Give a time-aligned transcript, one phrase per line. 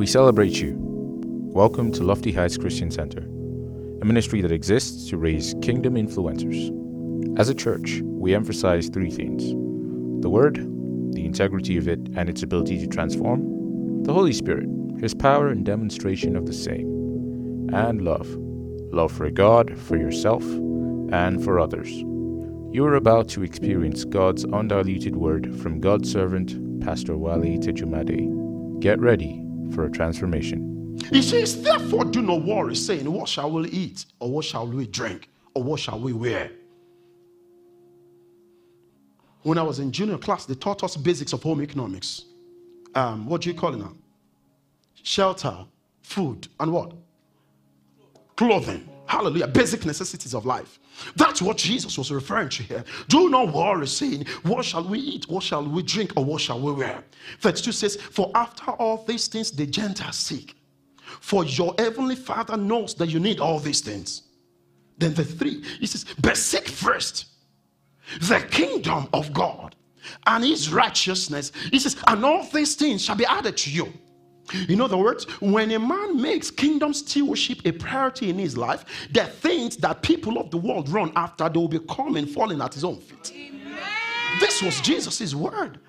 [0.00, 0.76] We celebrate you.
[1.52, 7.38] Welcome to Lofty Heights Christian Center, a ministry that exists to raise kingdom influencers.
[7.38, 9.50] As a church, we emphasize three things
[10.22, 10.56] the Word,
[11.12, 14.70] the integrity of it and its ability to transform, the Holy Spirit,
[15.00, 18.26] His power and demonstration of the same, and love
[18.94, 20.42] love for God, for yourself,
[21.12, 21.90] and for others.
[22.72, 28.80] You are about to experience God's undiluted word from God's servant, Pastor Wale Tejumade.
[28.80, 30.98] Get ready for a transformation.
[31.10, 34.86] He says, Therefore, do not worry, saying, What shall we eat, or what shall we
[34.86, 36.50] drink, or what shall we wear?
[39.42, 42.26] When I was in junior class, they taught us basics of home economics.
[42.94, 43.94] Um, what do you call it now?
[45.02, 45.64] Shelter,
[46.02, 46.92] food, and what?
[48.36, 48.88] Clothing.
[49.10, 49.48] Hallelujah.
[49.48, 50.78] Basic necessities of life.
[51.16, 52.84] That's what Jesus was referring to here.
[53.08, 55.28] Do not worry, saying, What shall we eat?
[55.28, 56.12] What shall we drink?
[56.16, 57.02] Or what shall we wear?
[57.40, 60.54] 32 says, For after all these things the Gentiles seek.
[61.20, 64.22] For your heavenly Father knows that you need all these things.
[64.96, 67.26] Then the three, he says, But seek first
[68.20, 69.74] the kingdom of God
[70.28, 71.50] and his righteousness.
[71.72, 73.92] He says, And all these things shall be added to you.
[74.68, 79.24] In other words, when a man makes kingdom stewardship a priority in his life, the
[79.24, 82.84] things that people of the world run after, they will be coming falling at his
[82.84, 83.32] own feet.
[83.34, 83.78] Amen.
[84.40, 85.80] This was Jesus' word.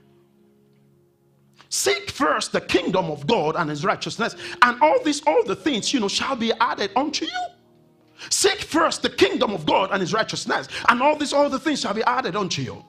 [1.69, 5.93] Seek first the kingdom of God and his righteousness, and all these, all the things,
[5.93, 7.45] you know, shall be added unto you.
[8.29, 11.81] Seek first the kingdom of God and his righteousness, and all these, all the things
[11.81, 12.83] shall be added unto you.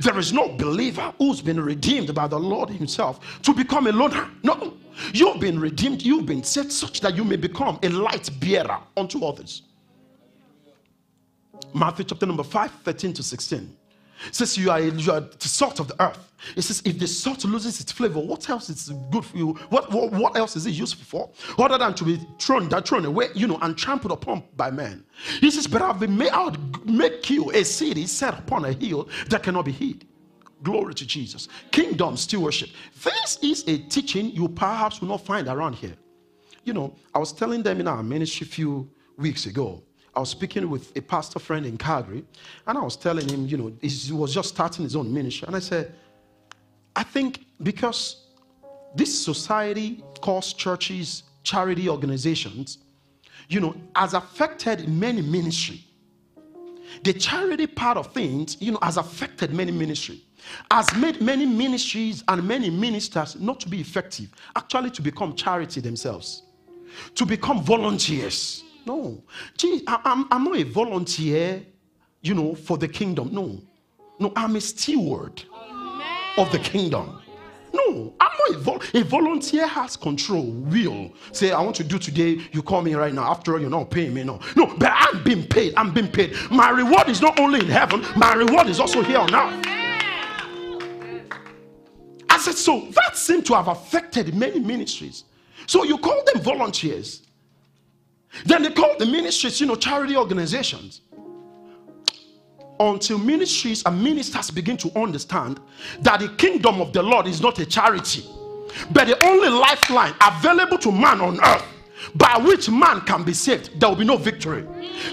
[0.00, 4.28] There is no believer who's been redeemed by the Lord Himself to become a loner.
[4.42, 4.74] No.
[5.12, 9.24] You've been redeemed, you've been set such that you may become a light bearer unto
[9.24, 9.62] others.
[11.72, 13.77] Matthew chapter number 5, 13 to 16
[14.30, 16.32] says you are, you are the salt of the earth.
[16.56, 19.54] It says if the salt loses its flavor, what else is good for you?
[19.70, 21.62] What, what, what else is it useful for?
[21.62, 25.04] Other than to be thrown, that thrown away, you know, and trampled upon by men.
[25.40, 29.08] He says, but I've been made, I'll make you a city set upon a hill
[29.30, 30.06] that cannot be hid.
[30.62, 31.48] Glory to Jesus.
[31.70, 32.70] Kingdom stewardship.
[33.02, 35.94] This is a teaching you perhaps will not find around here.
[36.64, 39.82] You know, I was telling them in our ministry a few weeks ago
[40.18, 42.24] I was speaking with a pastor friend in Calgary,
[42.66, 45.46] and I was telling him, you know, he was just starting his own ministry.
[45.46, 45.94] And I said,
[46.96, 48.26] I think because
[48.96, 52.78] this society calls churches charity organizations,
[53.48, 55.84] you know, has affected many ministry.
[57.04, 60.24] The charity part of things, you know, has affected many ministry,
[60.68, 65.80] has made many ministries and many ministers not to be effective, actually to become charity
[65.80, 66.42] themselves,
[67.14, 69.22] to become volunteers no.
[69.56, 71.62] Gee, I, I'm, I'm not a volunteer,
[72.22, 73.28] you know, for the kingdom.
[73.32, 73.60] No.
[74.18, 76.06] No, I'm a steward Amen.
[76.38, 77.22] of the kingdom.
[77.72, 81.12] No, I'm not a, vol- a volunteer has control, will.
[81.32, 83.30] Say, I want to do today, you call me right now.
[83.30, 84.24] After all, you're not paying me.
[84.24, 85.74] No, no, but I'm being paid.
[85.76, 86.34] I'm being paid.
[86.50, 89.66] My reward is not only in heaven, my reward is also here on earth.
[92.30, 95.24] I said, so that seemed to have affected many ministries.
[95.66, 97.27] So you call them volunteers.
[98.44, 101.02] Then they call the ministries, you know, charity organizations.
[102.80, 105.60] Until ministries and ministers begin to understand
[106.00, 108.24] that the kingdom of the Lord is not a charity,
[108.92, 111.64] but the only lifeline available to man on earth
[112.14, 114.64] by which man can be saved, there will be no victory.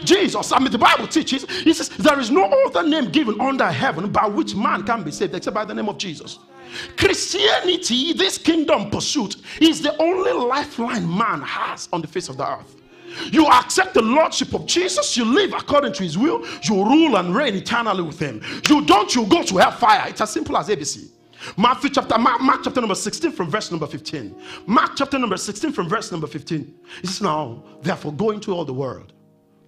[0.04, 3.68] Jesus, I mean, the Bible teaches, he says, there is no other name given under
[3.68, 6.40] heaven by which man can be saved except by the name of Jesus.
[6.98, 12.48] Christianity, this kingdom pursuit, is the only lifeline man has on the face of the
[12.48, 12.76] earth.
[13.32, 17.36] You accept the lordship of Jesus, you live according to his will, you rule and
[17.36, 18.42] reign eternally with him.
[18.70, 20.10] You don't, you go to hellfire.
[20.10, 21.10] It's as simple as ABC.
[21.58, 24.36] Matthew chapter, Mark, Mark, chapter number 16 from verse number 15.
[24.66, 26.74] Mark chapter number 16 from verse number 15.
[27.02, 29.14] He says, Now, therefore, go into all the world,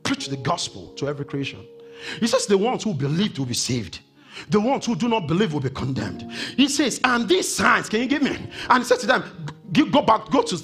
[0.03, 1.65] preach the gospel to every creation.
[2.19, 3.99] He says, The ones who believe will be saved.
[4.49, 6.31] The ones who do not believe will be condemned.
[6.55, 8.37] He says, And these signs, can you give me?
[8.69, 9.23] And he says to them,
[9.71, 10.55] Go back, go to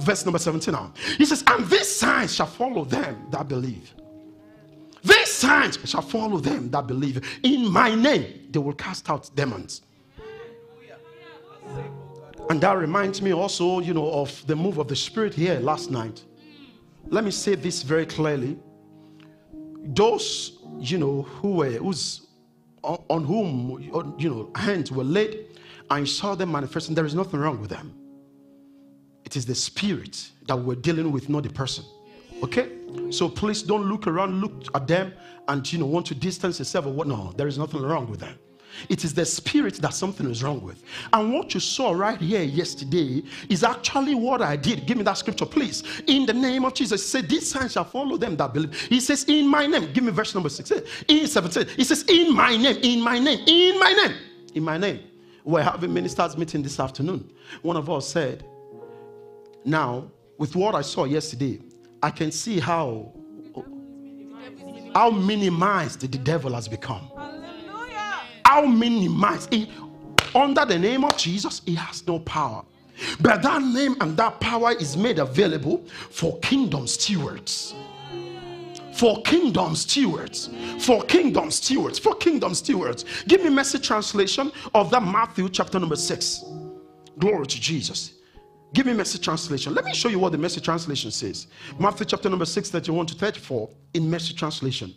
[0.00, 0.92] verse number 17 now.
[1.16, 3.94] He says, And these signs shall follow them that believe.
[5.02, 7.26] These signs shall follow them that believe.
[7.42, 9.82] In my name, they will cast out demons.
[12.50, 15.90] And that reminds me also, you know, of the move of the Spirit here last
[15.90, 16.22] night.
[17.08, 18.58] Let me say this very clearly.
[19.82, 22.26] Those, you know, who were, who's,
[22.82, 25.46] on, on whom, you know, hands were laid,
[25.90, 27.99] and saw them manifesting, there is nothing wrong with them.
[29.30, 31.84] It is the spirit that we're dealing with, not the person.
[32.42, 32.68] Okay?
[33.10, 35.14] So please don't look around, look at them,
[35.46, 37.06] and you know want to distance yourself or what.
[37.06, 38.36] No, there is nothing wrong with them.
[38.88, 40.82] It is the spirit that something is wrong with.
[41.12, 44.84] And what you saw right here yesterday is actually what I did.
[44.84, 45.84] Give me that scripture, please.
[46.08, 48.74] In the name of Jesus, said, These signs shall follow them that believe.
[48.88, 49.92] He says, In my name.
[49.92, 50.72] Give me verse number six.
[51.06, 51.68] In 17.
[51.76, 54.16] He says, In my name, in my name, in my name,
[54.56, 55.04] in my name.
[55.44, 57.30] We're having ministers meeting this afternoon.
[57.62, 58.44] One of us said,
[59.64, 61.60] Now, with what I saw yesterday,
[62.02, 63.12] I can see how
[64.94, 67.10] how minimized the devil has become.
[68.44, 69.70] How minimized he,
[70.34, 72.64] under the name of Jesus, he has no power.
[73.20, 77.74] But that name and that power is made available for kingdom stewards.
[78.94, 80.50] For kingdom stewards.
[80.80, 81.98] For kingdom stewards.
[81.98, 83.04] For kingdom stewards.
[83.28, 86.44] Give me message translation of that Matthew chapter number 6.
[87.18, 88.19] Glory to Jesus.
[88.72, 89.74] Give me message translation.
[89.74, 91.48] Let me show you what the message translation says.
[91.78, 94.94] Matthew chapter number 6, 31 to 34 in message translation.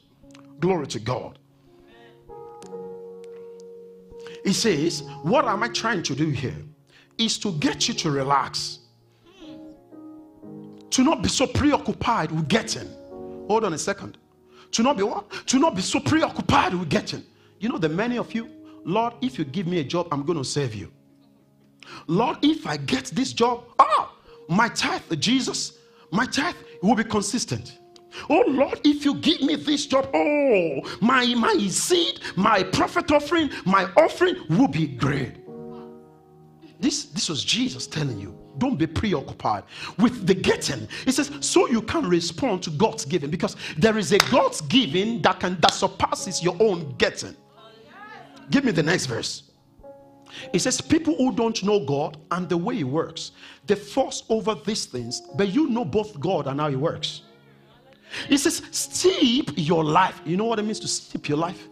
[0.59, 1.39] Glory to God.
[4.43, 6.55] He says, What am I trying to do here?
[7.17, 8.79] Is to get you to relax.
[10.91, 12.87] To not be so preoccupied with getting.
[13.47, 14.17] Hold on a second.
[14.73, 15.29] To not be what?
[15.47, 17.23] To not be so preoccupied with getting.
[17.59, 18.49] You know, the many of you,
[18.83, 20.91] Lord, if you give me a job, I'm going to serve you.
[22.07, 24.15] Lord, if I get this job, ah,
[24.50, 25.80] my tithe, Jesus,
[26.12, 27.80] my tithe will be consistent.
[28.30, 33.50] Oh Lord, if you give me this job, oh, my my seed, my prophet offering,
[33.65, 35.38] my offering will be great.
[36.80, 38.38] This this was Jesus telling you.
[38.59, 39.63] Don't be preoccupied
[39.97, 40.88] with the getting.
[41.06, 45.21] He says, so you can respond to God's giving because there is a God's giving
[45.24, 47.35] that can that surpasses your own getting.
[48.51, 49.52] Give me the next verse.
[50.51, 53.31] It says, People who don't know God and the way He works,
[53.65, 57.21] they force over these things, but you know both God and how He works.
[58.30, 60.21] It says, Steep your life.
[60.25, 61.68] You know what it means to steep your life?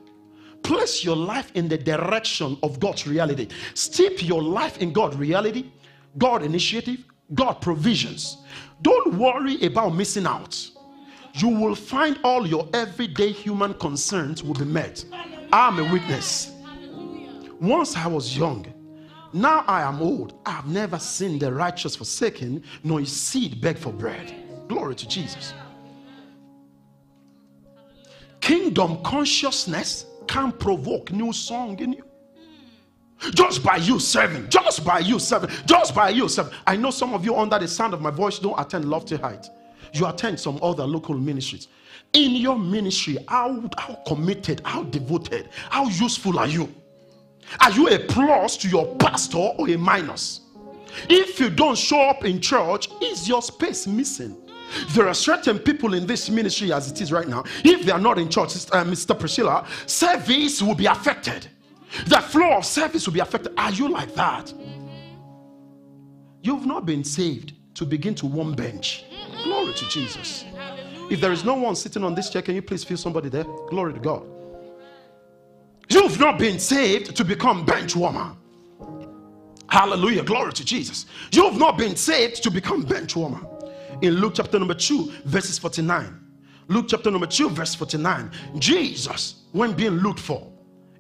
[0.63, 3.48] Place your life in the direction of God's reality.
[3.74, 5.72] Steep your life in God's reality,
[6.18, 7.04] God initiative,
[7.34, 8.38] God provisions.
[8.81, 10.69] Don't worry about missing out.
[11.34, 15.06] You will find all your everyday human concerns will be met.
[15.54, 16.50] I'm a witness.
[17.62, 18.66] Once I was young,
[19.34, 20.34] now I am old.
[20.48, 24.34] I have never seen the righteous forsaken, nor his seed beg for bread.
[24.68, 25.54] Glory to Jesus.
[28.42, 32.04] Kingdom consciousness can provoke new song in you.
[33.36, 36.54] Just by you serving, just by you serving, just by you serving.
[36.66, 39.46] I know some of you under the sound of my voice don't attend Lofty Height.
[39.94, 41.68] You attend some other local ministries.
[42.13, 46.68] In your ministry, how, how committed, how devoted, how useful are you?
[47.59, 50.42] Are you a plus to your pastor or a minus?
[51.09, 54.38] If you don't show up in church, is your space missing?
[54.89, 57.44] There are certain people in this ministry as it is right now.
[57.63, 59.18] If they are not in church, uh, Mr.
[59.18, 61.48] Priscilla, service will be affected.
[62.07, 63.53] The flow of service will be affected.
[63.57, 64.53] Are you like that?
[66.42, 69.06] You've not been saved to begin to warm bench.
[69.44, 70.45] Glory to Jesus.
[71.09, 73.44] If there is no one sitting on this chair, can you please feel somebody there?
[73.69, 74.24] Glory to God.
[75.92, 78.34] You've not been saved to become bench warmer.
[79.68, 80.24] Hallelujah.
[80.24, 81.06] Glory to Jesus.
[81.34, 83.46] You've not been saved to become bench warmer.
[84.02, 86.18] In Luke chapter number 2, verses 49.
[86.70, 88.32] Luke chapter number 2, verse 49.
[88.58, 90.50] Jesus, when being looked for,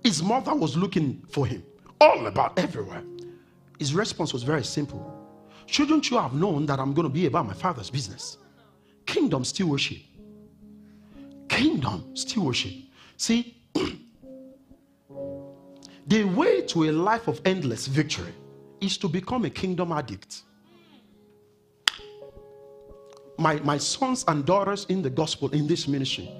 [0.03, 1.63] his mother was looking for him
[2.01, 3.01] all about everywhere.
[3.79, 5.17] His response was very simple.
[5.67, 8.37] Shouldn't you have known that I'm going to be about my father's business?
[9.05, 10.01] Kingdom stewardship.
[11.47, 12.73] Kingdom stewardship.
[13.15, 13.57] See,
[16.07, 18.33] The way to a life of endless victory
[18.79, 20.41] is to become a kingdom addict.
[23.37, 26.31] My, my sons and daughters in the gospel, in this ministry,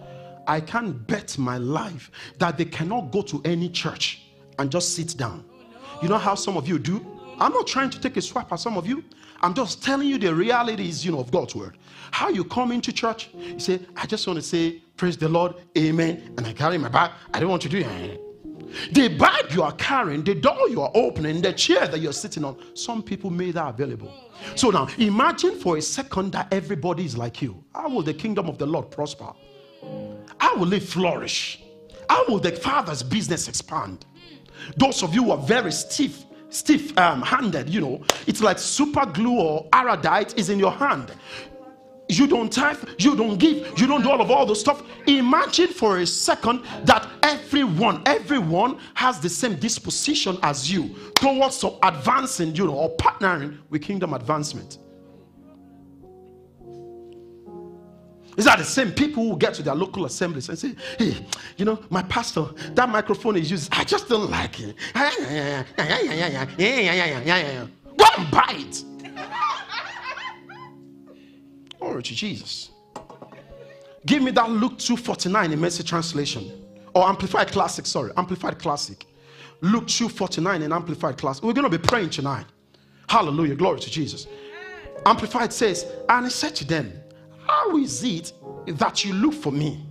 [0.48, 4.24] I can bet my life that they cannot go to any church
[4.60, 5.46] and just sit down.
[6.02, 7.06] You know how some of you do?
[7.40, 9.04] I'm not trying to take a swap at some of you.
[9.42, 11.78] I'm just telling you the realities, you know, of God's word.
[12.12, 15.56] How you come into church, you say, I just want to say, praise the Lord,
[15.78, 17.12] amen, and I carry my bag.
[17.34, 18.31] I don't want to do it.
[18.92, 22.44] The bag you are carrying, the door you are opening, the chair that you're sitting
[22.44, 24.14] on, some people made that available.
[24.56, 27.64] So now imagine for a second that everybody is like you.
[27.74, 29.34] How will the kingdom of the Lord prosper?
[30.38, 31.64] How will it flourish?
[32.10, 34.06] How will the Father's business expand?
[34.78, 39.06] Those of you who are very stiff, stiff um, handed, you know, it's like super
[39.06, 41.14] glue or Araldite is in your hand
[42.18, 44.84] you don't tithe, you don't give, you don't do all of all the stuff.
[45.08, 52.56] Imagine for a second that everyone, everyone has the same disposition as you towards advancing,
[52.56, 54.78] you know, or partnering with kingdom advancement.
[58.38, 61.16] Is that the same people who get to their local assemblies and say, hey,
[61.58, 63.70] you know, my pastor, that microphone is used.
[63.74, 64.76] I just don't like it.
[67.98, 68.84] Go and buy it.
[71.82, 72.70] Glory to Jesus.
[74.06, 76.52] Give me that Luke 249 in message translation.
[76.94, 78.12] Or Amplified Classic, sorry.
[78.18, 79.06] Amplified Classic.
[79.62, 81.44] Luke 249 in Amplified Classic.
[81.44, 82.46] We're going to be praying tonight.
[83.10, 83.56] Hallelujah.
[83.56, 84.28] Glory to Jesus.
[85.08, 86.94] Amplified says, And he said to them,
[87.48, 88.32] How is it
[88.68, 89.84] that you look for me?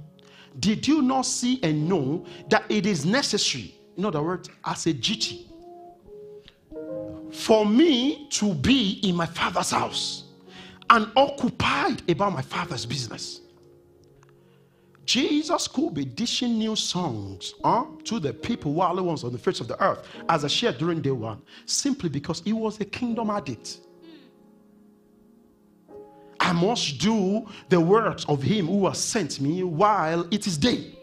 [0.60, 4.92] Did you not see and know that it is necessary, in other words, as a
[4.92, 5.48] duty,
[7.32, 10.29] for me to be in my father's house
[10.90, 13.40] and occupied about my father's business?
[15.06, 19.38] Jesus could be dishing new songs huh, to the people while he was on the
[19.38, 22.84] face of the earth, as I shared during day one, simply because he was a
[22.84, 23.80] kingdom addict.
[26.38, 30.99] I must do the works of him who has sent me while it is day.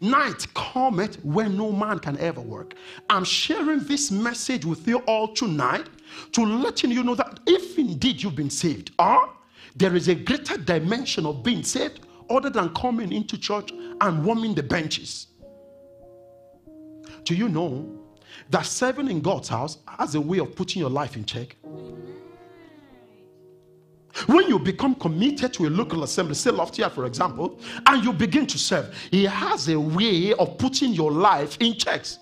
[0.00, 2.74] Night cometh when no man can ever work.
[3.10, 5.88] I'm sharing this message with you all tonight
[6.32, 9.30] to letting you know that if indeed you've been saved, or
[9.74, 12.00] there is a greater dimension of being saved
[12.30, 15.28] other than coming into church and warming the benches.
[17.24, 17.98] Do you know
[18.50, 21.56] that serving in God's house has a way of putting your life in check?
[24.26, 28.46] When you become committed to a local assembly, say Lofty for example, and you begin
[28.46, 32.18] to serve, he has a way of putting your life in checks.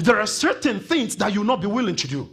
[0.00, 2.30] There are certain things that you'll not be willing to do.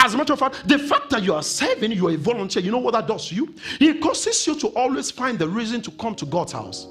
[0.00, 2.62] As a matter of fact, the fact that you are serving, you are a volunteer,
[2.62, 3.54] you know what that does to you?
[3.80, 6.88] It causes you to always find the reason to come to God's house.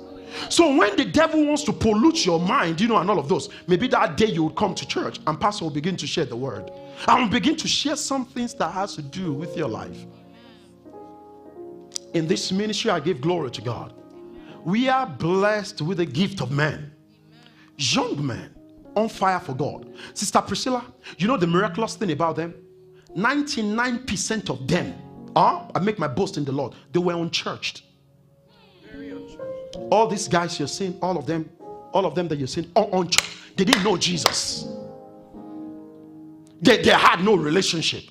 [0.49, 3.49] So when the devil wants to pollute your mind, you know, and all of those,
[3.67, 6.35] maybe that day you would come to church and pastor will begin to share the
[6.35, 6.71] word.
[7.07, 10.05] I will begin to share some things that has to do with your life.
[12.13, 13.93] In this ministry, I give glory to God.
[14.63, 16.93] We are blessed with the gift of men,
[17.77, 18.55] young men
[18.95, 19.93] on fire for God.
[20.13, 20.85] Sister Priscilla,
[21.17, 22.53] you know the miraculous thing about them?
[23.17, 24.93] 99% of them,
[25.35, 27.83] uh, I make my boast in the Lord, they were unchurched.
[29.91, 31.49] All these guys you're seeing, all of them,
[31.91, 33.57] all of them that you're seeing, unchurched.
[33.57, 34.67] They didn't know Jesus.
[36.61, 38.03] They, they had no relationship.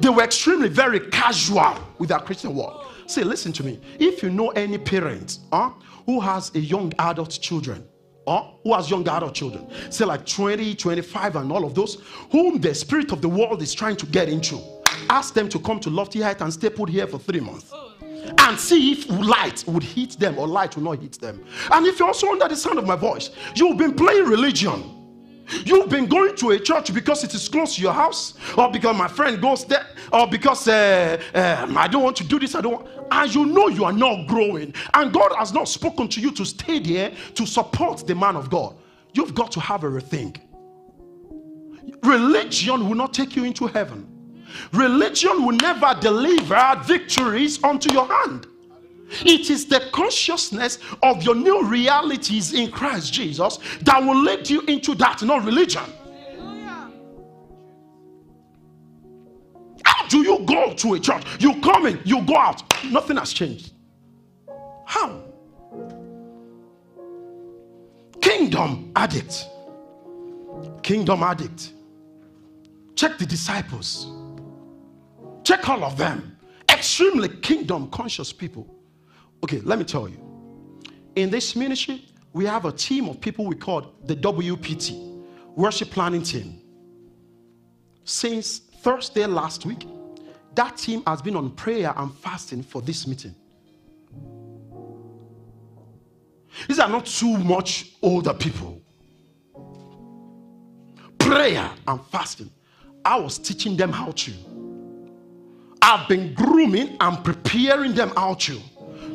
[0.00, 2.86] They were extremely very casual with their Christian walk.
[3.06, 3.80] Say, listen to me.
[3.98, 5.70] If you know any parent uh,
[6.04, 7.86] who has a young adult children,
[8.26, 12.60] uh, who has young adult children, say like 20, 25, and all of those, whom
[12.60, 14.60] the spirit of the world is trying to get into,
[15.08, 17.72] ask them to come to Lofty Height and stay put here for three months
[18.38, 21.42] and see if light would hit them or light will not hit them.
[21.70, 24.97] And if you're also under the sound of my voice, you've been playing religion
[25.64, 28.96] You've been going to a church because it is close to your house, or because
[28.96, 32.54] my friend goes there, or because uh, uh, I don't want to do this.
[32.54, 32.72] I don't.
[32.72, 36.30] Want, and you know you are not growing, and God has not spoken to you
[36.32, 38.76] to stay there to support the man of God.
[39.14, 40.40] You've got to have a rethink.
[42.02, 44.06] Religion will not take you into heaven.
[44.72, 48.46] Religion will never deliver victories unto your hand.
[49.24, 54.60] It is the consciousness of your new realities in Christ Jesus that will lead you
[54.62, 55.82] into that, not religion.
[59.84, 61.24] How do you go to a church?
[61.40, 63.72] You come in, you go out, nothing has changed.
[64.84, 65.22] How?
[68.20, 69.46] Kingdom addict.
[70.82, 71.72] Kingdom addict.
[72.94, 74.08] Check the disciples.
[75.44, 76.36] Check all of them.
[76.70, 78.77] Extremely kingdom conscious people.
[79.44, 80.18] Okay, let me tell you.
[81.16, 85.24] In this ministry, we have a team of people we call the WPT,
[85.56, 86.60] Worship Planning Team.
[88.04, 89.86] Since Thursday last week,
[90.54, 93.34] that team has been on prayer and fasting for this meeting.
[96.66, 98.80] These are not too much older people.
[101.18, 102.50] Prayer and fasting.
[103.04, 104.32] I was teaching them how to.
[105.80, 108.60] I've been grooming and preparing them how to.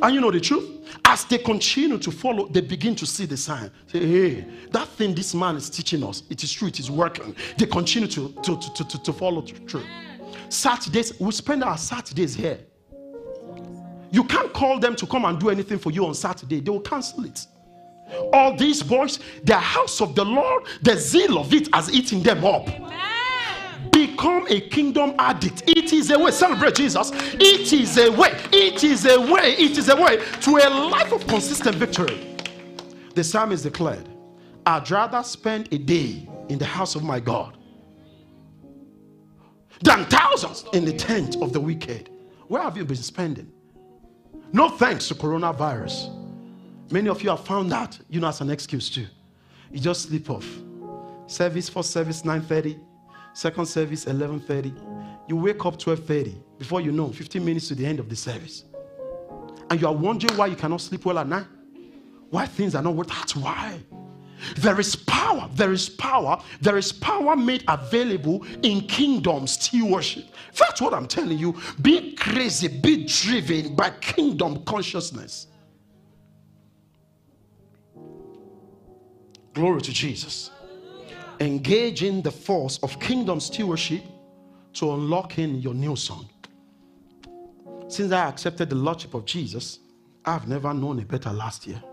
[0.01, 0.69] And you know the truth?
[1.05, 3.71] As they continue to follow, they begin to see the sign.
[3.87, 7.35] Say, hey, that thing this man is teaching us, it is true, it is working.
[7.57, 9.85] They continue to, to, to, to, to follow through.
[10.49, 12.59] Saturdays, we spend our Saturdays here.
[14.11, 16.79] You can't call them to come and do anything for you on Saturday, they will
[16.79, 17.47] cancel it.
[18.31, 22.45] All these boys, the house of the Lord, the zeal of it has eaten them
[22.45, 22.69] up.
[22.69, 23.12] Amen
[23.93, 25.63] become a kingdom addict.
[25.67, 27.11] It is a way, celebrate Jesus.
[27.13, 31.13] It is a way, it is a way, it is a way to a life
[31.13, 32.35] of consistent victory.
[33.15, 34.09] The psalmist declared,
[34.65, 37.57] I'd rather spend a day in the house of my God
[39.81, 42.09] than thousands in the tent of the wicked.
[42.47, 43.51] Where have you been spending?
[44.51, 46.19] No thanks to coronavirus.
[46.91, 49.07] Many of you have found that, you know, as an excuse too.
[49.71, 50.47] You just sleep off.
[51.27, 52.79] Service, first service, 9.30.
[53.33, 55.27] Second service, 11.30.
[55.27, 56.35] You wake up 12.30.
[56.59, 58.65] Before you know, 15 minutes to the end of the service.
[59.69, 61.45] And you are wondering why you cannot sleep well at night.
[62.29, 63.07] Why things are not what?
[63.07, 63.79] That's why.
[64.57, 65.49] There is power.
[65.53, 66.41] There is power.
[66.61, 70.25] There is power made available in kingdom stewardship.
[70.57, 71.55] That's what I'm telling you.
[71.81, 75.47] Be crazy, be driven by kingdom consciousness.
[79.53, 80.51] Glory to Jesus.
[81.43, 84.01] Engage in the force of kingdom stewardship
[84.71, 86.29] to unlock in your new song.
[87.89, 89.79] Since I accepted the Lordship of Jesus,
[90.23, 91.83] I've never known a better last year.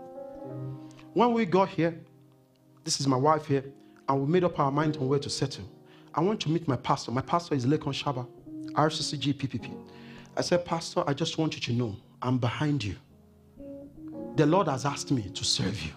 [1.11, 1.99] When we got here,
[2.85, 3.65] this is my wife here,
[4.07, 5.65] and we made up our mind on where to settle.
[6.15, 7.11] I want to meet my pastor.
[7.11, 8.25] My pastor is Lekan Shaba,
[8.71, 9.77] RCCG PPP.
[10.37, 12.95] I said, Pastor, I just want you to know I'm behind you.
[14.37, 15.91] The Lord has asked me to serve you.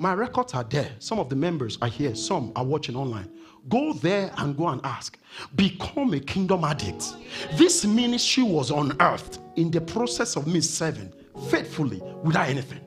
[0.00, 0.92] My records are there.
[1.00, 3.28] Some of the members are here, some are watching online.
[3.68, 5.18] Go there and go and ask.
[5.56, 7.16] Become a kingdom addict.
[7.54, 11.12] This ministry was unearthed in the process of me serving
[11.50, 12.80] faithfully without anything.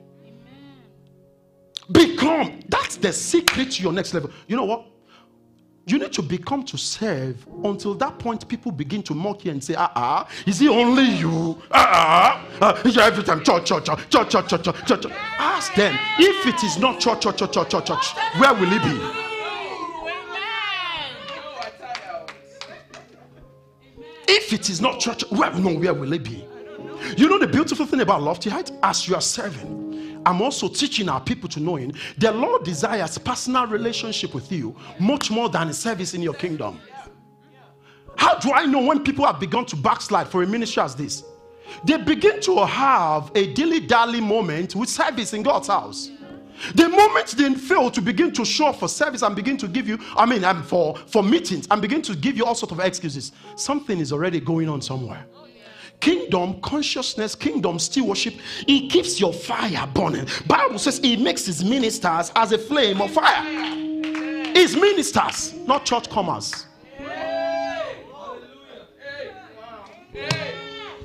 [1.90, 2.60] Become.
[2.68, 4.30] That's the secret to your next level.
[4.48, 4.86] You know what?
[5.84, 9.62] You need to become to serve until that point people begin to mock you and
[9.62, 11.60] say, ah, ah, is it only you?
[11.72, 15.06] Ah, ah, ah every time, church, church, church, church, church, church, church.
[15.38, 19.22] Ask them, if it is not church, church, church, church, church, where will it be?
[24.28, 26.46] If it is not church, where, no, where will it be?
[27.16, 28.70] You know the beautiful thing about lofty height?
[28.84, 29.91] As you are serving,
[30.24, 35.30] I'm also teaching our people to knowing the Lord desires personal relationship with you much
[35.30, 36.80] more than a service in your kingdom.
[38.16, 41.24] How do I know when people have begun to backslide for a ministry as this?
[41.84, 46.10] They begin to have a dilly dally moment with service in God's house.
[46.74, 49.88] The moment they fail to begin to show up for service and begin to give
[49.88, 52.80] you, I mean, um, for, for meetings and begin to give you all sorts of
[52.80, 55.26] excuses, something is already going on somewhere
[56.02, 58.34] kingdom consciousness kingdom stewardship
[58.66, 60.26] he keeps your fire burning.
[60.46, 63.42] Bible says he makes his ministers as a flame of fire.
[64.52, 66.66] His ministers not church comers.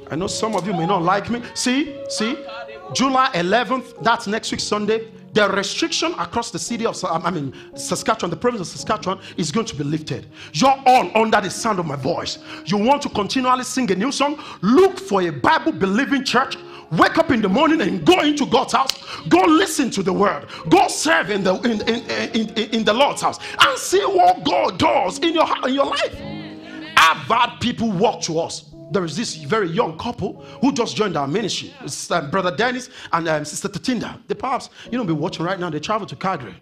[0.10, 1.44] I know some of you may not like me.
[1.54, 2.36] See, see,
[2.94, 8.32] July 11th, that's next week Sunday the restriction across the city of I mean Saskatchewan,
[8.32, 10.26] the province of Saskatchewan, is going to be lifted.
[10.54, 12.40] You're all under the sound of my voice.
[12.66, 14.42] You want to continually sing a new song?
[14.64, 16.58] Look for a Bible believing church.
[16.92, 18.94] Wake up in the morning and go into God's house.
[19.28, 20.48] Go listen to the word.
[20.70, 24.80] Go serve in the in, in, in, in the Lord's house and see what God
[24.80, 26.16] does in your in your life.
[26.98, 31.18] I've had people walk to us there is this very young couple who just joined
[31.18, 31.74] our ministry.
[31.82, 34.20] It's um, Brother Dennis and um, Sister Tatinda.
[34.28, 35.70] They perhaps, you know, be watching right now.
[35.70, 36.56] They traveled to Calgary.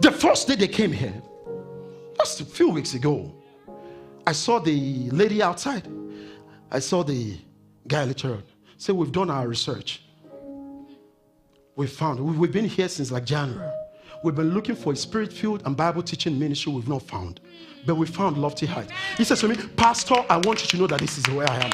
[0.00, 1.14] The first day they came here,
[2.18, 3.32] just a few weeks ago,
[4.26, 5.86] I saw the lady outside.
[6.70, 7.36] I saw the
[7.86, 8.42] guy later on.
[8.78, 10.02] Say, we've done our research.
[11.76, 13.70] We found, we've been here since like January.
[14.22, 17.40] We've been looking for a spirit filled and Bible teaching ministry we've not found
[17.86, 18.90] but we found lofty height.
[19.16, 21.64] He says to me, Pastor, I want you to know that this is where I
[21.64, 21.70] am.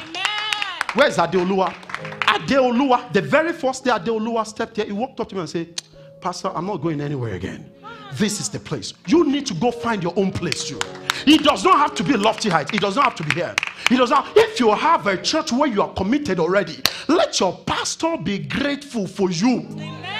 [0.93, 1.73] Where is Adeolua?
[2.21, 5.81] Adeolua, the very first day Adeolua stepped here, he walked up to me and said,
[6.19, 7.71] Pastor, I'm not going anywhere again.
[8.13, 8.93] This is the place.
[9.07, 10.79] You need to go find your own place too.
[11.25, 12.73] It does not have to be lofty height.
[12.73, 13.55] It does not have to be here.
[13.89, 14.27] It does not.
[14.35, 19.07] If you have a church where you are committed already, let your pastor be grateful
[19.07, 19.59] for you.
[19.71, 20.10] Amen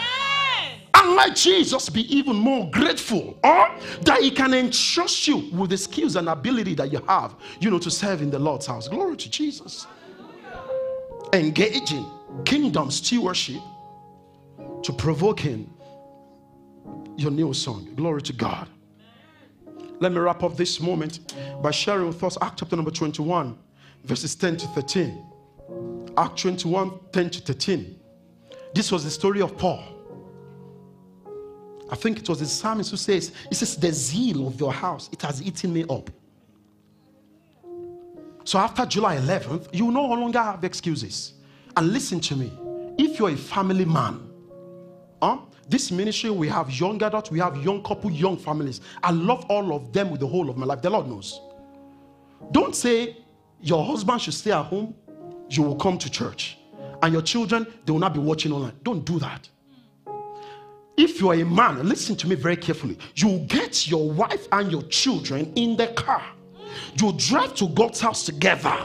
[1.12, 3.70] and let Jesus be even more grateful or
[4.04, 7.80] that he can entrust you with the skills and ability that you have, you know,
[7.80, 8.88] to serve in the Lord's house.
[8.88, 9.88] Glory to Jesus.
[11.34, 12.06] Engaging
[12.46, 13.62] kingdom stewardship
[14.84, 15.72] to provoking
[17.18, 17.94] your new song.
[17.96, 18.70] Glory to God.
[20.00, 23.58] Let me wrap up this moment by sharing with us Act chapter number 21,
[24.06, 25.26] verses 10 to 13.
[26.18, 28.00] Act 21, 10 to 13.
[28.74, 29.91] This was the story of Paul.
[31.92, 35.10] I think it was the psalmist who says, He says, The zeal of your house,
[35.12, 36.10] it has eaten me up.
[38.46, 41.34] So after July 11th, you no longer have excuses.
[41.76, 42.52] And listen to me.
[42.98, 44.22] If you're a family man,
[45.22, 48.82] huh, this ministry, we have young adults, we have young couple, young families.
[49.04, 50.82] I love all of them with the whole of my life.
[50.82, 51.40] The Lord knows.
[52.52, 53.18] Don't say
[53.62, 54.96] your husband should stay at home,
[55.50, 56.58] you will come to church.
[57.04, 58.74] And your children, they will not be watching online.
[58.84, 59.48] Don't do that
[61.02, 62.98] if you are a man, listen to me very carefully.
[63.16, 66.24] You get your wife and your children in the car.
[66.96, 68.78] You drive to God's house together.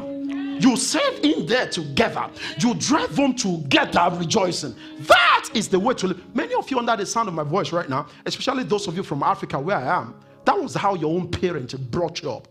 [0.59, 2.31] You serve in there together.
[2.59, 4.75] You drive home together rejoicing.
[5.01, 6.35] That is the way to live.
[6.35, 9.03] Many of you under the sound of my voice right now, especially those of you
[9.03, 10.15] from Africa where I am,
[10.47, 12.49] that was how your own parents brought you up.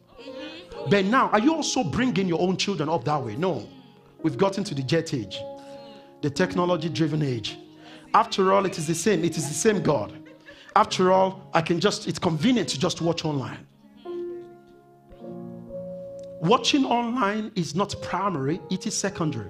[0.89, 3.35] But now, are you also bringing your own children up that way?
[3.35, 3.67] No.
[4.21, 5.39] We've gotten to the jet age,
[6.21, 7.57] the technology driven age.
[8.15, 9.25] After all, it is the same.
[9.25, 10.13] It is the same God.
[10.73, 13.67] After all, I can just, it's convenient to just watch online.
[16.39, 19.49] Watching online is not primary, it is secondary.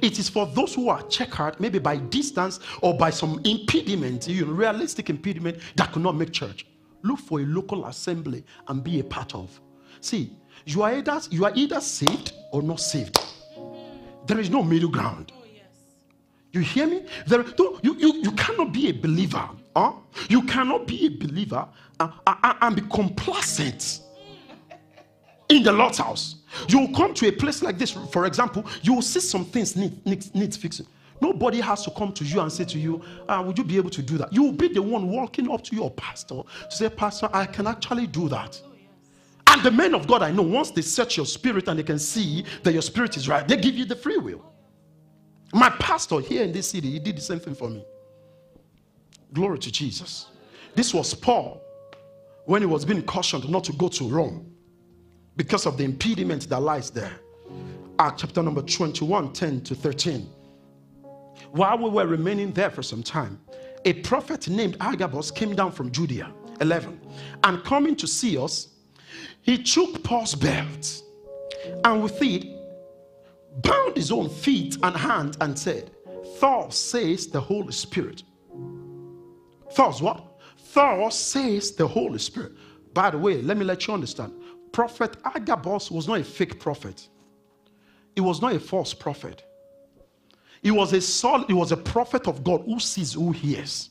[0.00, 4.46] It is for those who are checkered, maybe by distance or by some impediment, you
[4.46, 6.66] know, realistic impediment that could not make church.
[7.02, 9.60] Look for a local assembly and be a part of.
[10.00, 13.16] See, you are either you are either saved or not saved.
[14.26, 15.30] There is no middle ground.
[16.52, 17.06] You hear me?
[17.26, 17.44] There,
[17.82, 19.48] you, you, you cannot be a believer.
[19.74, 19.94] Huh?
[20.28, 21.66] You cannot be a believer
[21.98, 24.00] and, and, be complacent
[25.48, 26.36] in the Lord's house.
[26.68, 29.76] You will come to a place like this, for example, you will see some things
[29.76, 30.86] need, need, need fixing.
[31.22, 33.90] Nobody has to come to you and say to you, ah, Would you be able
[33.90, 34.32] to do that?
[34.32, 37.66] You will be the one walking up to your pastor to say, Pastor, I can
[37.66, 38.60] actually do that.
[39.46, 41.98] And the men of God I know, once they search your spirit and they can
[41.98, 44.51] see that your spirit is right, they give you the free will.
[45.52, 47.84] My pastor here in this city, he did the same thing for me.
[49.32, 50.28] Glory to Jesus.
[50.74, 51.60] This was Paul
[52.46, 54.50] when he was being cautioned not to go to Rome
[55.36, 57.12] because of the impediment that lies there.
[57.98, 60.28] Acts chapter number 21, 10 to 13.
[61.50, 63.38] While we were remaining there for some time,
[63.84, 67.00] a prophet named Agabus came down from Judea, 11,
[67.44, 68.68] and coming to see us,
[69.42, 71.02] he took Paul's belt
[71.84, 72.51] and with it
[73.56, 75.90] bound his own feet and hands and said,
[76.40, 78.22] Thus says the Holy Spirit.
[79.76, 80.24] Thus what?
[80.74, 82.52] Thus says the Holy Spirit.
[82.94, 84.32] By the way, let me let you understand.
[84.72, 87.08] Prophet Agabus was not a fake prophet.
[88.14, 89.44] He was not a false prophet.
[90.62, 93.90] He was a solid, he was a prophet of God who sees, who hears.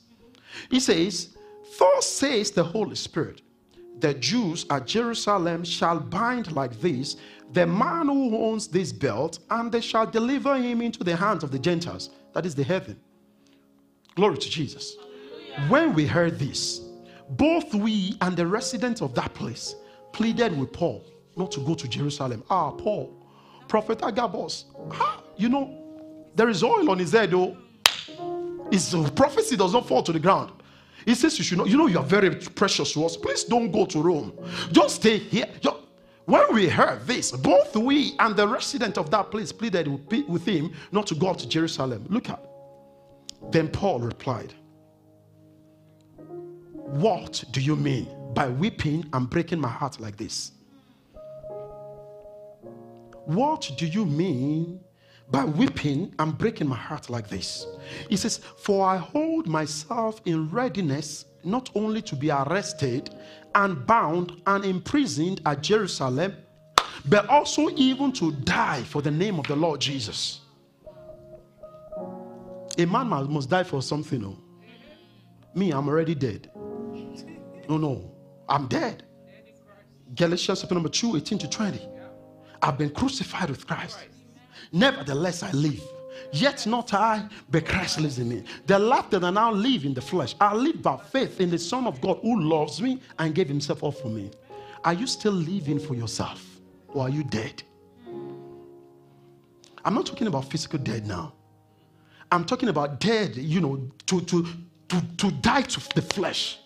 [0.69, 1.35] He says,
[1.77, 3.41] Thus says the Holy Spirit,
[4.01, 7.17] the Jews at Jerusalem shall bind like this
[7.53, 11.51] the man who owns this belt, and they shall deliver him into the hands of
[11.51, 12.09] the Gentiles.
[12.33, 12.99] That is the heaven.
[14.15, 14.95] Glory to Jesus.
[15.67, 16.79] When we heard this,
[17.31, 19.75] both we and the residents of that place
[20.13, 22.43] pleaded with Paul not to go to Jerusalem.
[22.49, 23.13] Ah, Paul,
[23.67, 25.77] Prophet Agabus, ah, you know,
[26.35, 27.57] there is oil on his head, though.
[28.71, 30.51] His prophecy does not fall to the ground.
[31.05, 33.17] He says, You should know, you know, you are very precious to us.
[33.17, 34.33] Please don't go to Rome.
[34.71, 35.47] Just stay here.
[36.25, 39.87] When we heard this, both we and the resident of that place pleaded
[40.29, 42.05] with him not to go to Jerusalem.
[42.09, 42.43] Look at.
[43.51, 44.53] Then Paul replied,
[46.75, 50.51] What do you mean by weeping and breaking my heart like this?
[53.25, 54.79] What do you mean
[55.31, 57.65] by weeping and breaking my heart like this?
[58.09, 63.15] He says, For I hold myself in readiness not only to be arrested
[63.55, 66.35] and bound and imprisoned at Jerusalem,
[67.09, 70.41] but also even to die for the name of the Lord Jesus.
[72.77, 74.21] A man must die for something.
[74.21, 74.37] No?
[75.55, 76.49] Me, I'm already dead.
[77.67, 78.11] No, no,
[78.47, 79.03] I'm dead.
[80.15, 81.87] Galatians chapter number 2, 18 to 20.
[82.61, 83.97] I've been crucified with Christ.
[84.71, 85.81] Nevertheless, I live.
[86.31, 88.43] Yet not I, but Christ lives in me.
[88.67, 91.57] The life that I now live in the flesh, I live by faith in the
[91.57, 94.31] Son of God who loves me and gave himself up for me.
[94.83, 96.45] Are you still living for yourself
[96.87, 97.63] or are you dead?
[99.83, 101.33] I'm not talking about physical dead now.
[102.31, 104.47] I'm talking about dead, you know, to, to,
[104.89, 106.59] to, to die to the flesh,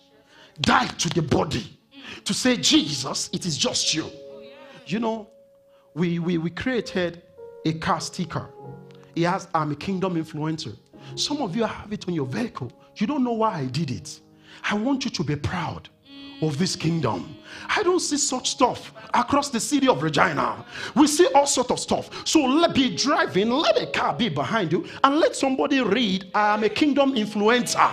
[0.60, 1.78] die to the body,
[2.24, 4.08] to say, Jesus, it is just you.
[4.86, 5.28] You know,
[5.94, 7.22] we, we, we created
[7.66, 8.48] a car sticker
[9.16, 10.76] he has, I'm a kingdom influencer.
[11.14, 12.70] Some of you have it on your vehicle.
[12.96, 14.20] You don't know why I did it.
[14.62, 15.88] I want you to be proud
[16.42, 17.34] of this kingdom.
[17.74, 20.66] I don't see such stuff across the city of Regina.
[20.94, 22.10] We see all sort of stuff.
[22.26, 26.52] So let be driving, let a car be behind you, and let somebody read, I
[26.52, 27.90] am a kingdom influencer.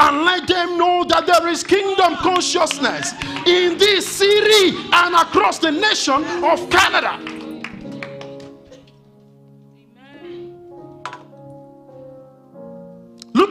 [0.00, 3.12] And let them know that there is kingdom consciousness
[3.46, 7.41] in this city and across the nation of Canada.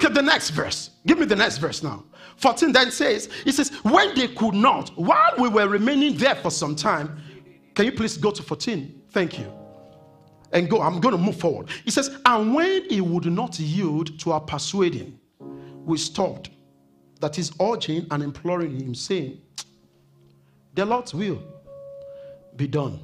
[0.02, 0.90] Look at the next verse.
[1.06, 2.04] Give me the next verse now.
[2.38, 6.50] 14 then says, It says, When they could not, while we were remaining there for
[6.50, 7.22] some time,
[7.76, 9.04] can you please go to 14?
[9.12, 9.54] Thank you.
[10.54, 11.70] And go, I'm going to move forward.
[11.86, 15.20] He says, And when he would not yield to our persuading,
[15.86, 16.50] we stopped.
[17.20, 19.40] That is urging and imploring him, saying,
[20.74, 21.44] The Lord's will
[22.56, 23.00] be done.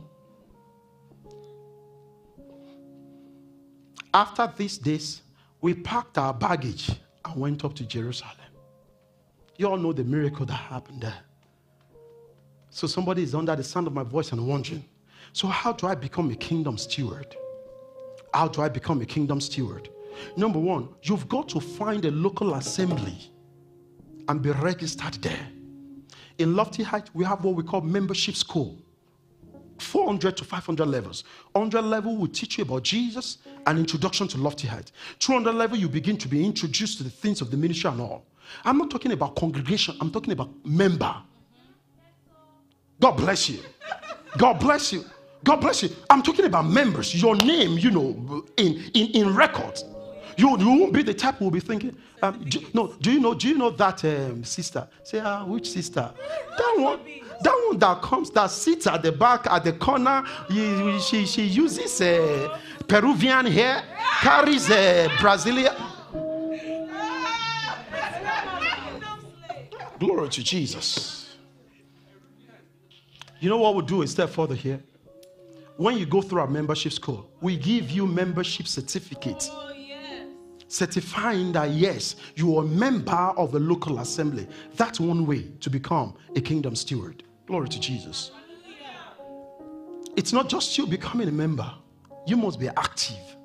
[4.16, 5.22] After these days,
[5.62, 6.92] we packed our baggage
[7.26, 8.34] and went up to Jerusalem.
[9.58, 11.20] You all know the miracle that happened there.
[12.70, 14.86] So somebody is under the sound of my voice and wondering,
[15.34, 17.36] so how do I become a kingdom steward?
[18.34, 19.90] How do I become a kingdom steward?
[20.36, 23.32] Number one, you've got to find a local assembly
[24.28, 25.48] and be registered there.
[26.38, 28.78] In Lofty Heights, we have what we call membership school.
[29.82, 31.24] 400 to 500 levels.
[31.54, 34.92] 100 level will teach you about Jesus and introduction to Lofty Height.
[35.20, 38.26] 200 level, you begin to be introduced to the things of the ministry and all.
[38.64, 41.16] I'm not talking about congregation, I'm talking about member.
[43.00, 43.60] God bless you.
[44.38, 45.04] God bless you.
[45.44, 45.90] God bless you.
[46.10, 47.20] I'm talking about members.
[47.22, 49.84] Your name, you know, in in, in records.
[50.38, 53.20] You, you won't be the type who will be thinking, um, do, no, do you
[53.20, 54.88] know, do you know that um, sister?
[55.04, 56.14] Say, ah, which sister?
[56.58, 57.00] That one,
[57.42, 60.24] that one that comes, that sits at the back, at the corner.
[60.50, 63.84] She, she, she uses a Peruvian hair,
[64.22, 65.74] carries a Brazilian.
[70.00, 71.36] Glory to Jesus.
[73.40, 74.82] You know what we'll do step further here?
[75.78, 79.48] When you go through our membership school, we give you membership certificate.
[79.52, 79.68] Oh,
[80.68, 84.48] certifying that yes, you are a member of a local assembly.
[84.76, 87.24] That's one way to become a kingdom steward.
[87.48, 88.32] Glory to Jesus.
[90.18, 91.72] It's not just you becoming a member,
[92.26, 93.38] you must be active,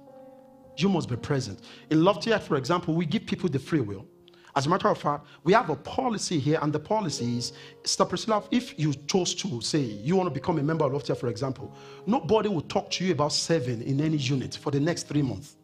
[0.76, 1.60] you must be present.
[1.90, 4.06] In Love Lofty for example, we give people the free will.
[4.54, 7.52] As a matter of fact, we have a policy here, and the policy is,
[7.84, 11.14] Sister Priscilla, if you chose to say you want to become a member of Lofty,
[11.14, 11.74] for example,
[12.06, 15.56] nobody will talk to you about serving in any unit for the next three months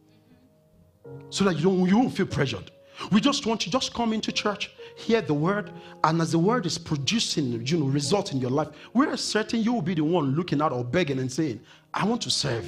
[1.29, 2.71] so that you don't you won't feel pressured.
[3.11, 5.71] We just want you just come into church, hear the word,
[6.03, 9.73] and as the word is producing, you know, result in your life, we're certain you
[9.73, 11.59] will be the one looking out or begging and saying,
[11.93, 12.65] "I want to serve."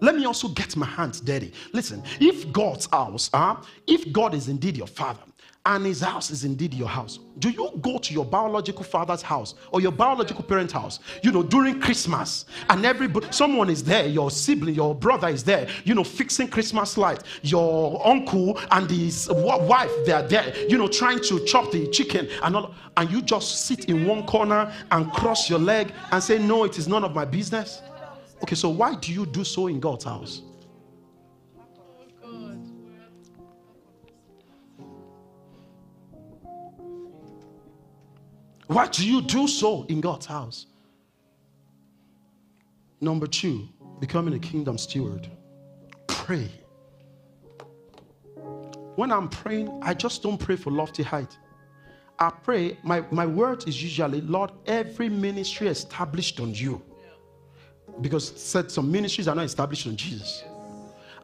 [0.00, 1.52] Let me also get my hands dirty.
[1.72, 3.56] Listen, if God's house, uh,
[3.86, 5.22] if God is indeed your father,
[5.66, 7.18] and his house is indeed your house.
[7.38, 11.42] Do you go to your biological father's house or your biological parent's house, you know,
[11.42, 16.04] during Christmas and everybody, someone is there, your sibling, your brother is there, you know,
[16.04, 21.42] fixing Christmas lights, your uncle and his wife, they are there, you know, trying to
[21.46, 25.58] chop the chicken and all, and you just sit in one corner and cross your
[25.58, 27.80] leg and say, No, it is none of my business.
[28.42, 30.42] Okay, so why do you do so in God's house?
[38.66, 40.66] Why do you do so in God's house?
[43.00, 43.68] Number two,
[44.00, 45.30] becoming a kingdom steward.
[46.06, 46.50] Pray.
[48.96, 51.36] When I'm praying, I just don't pray for lofty height.
[52.18, 56.80] I pray, my, my word is usually, Lord, every ministry established on you.
[58.00, 60.44] Because said some ministries are not established on Jesus.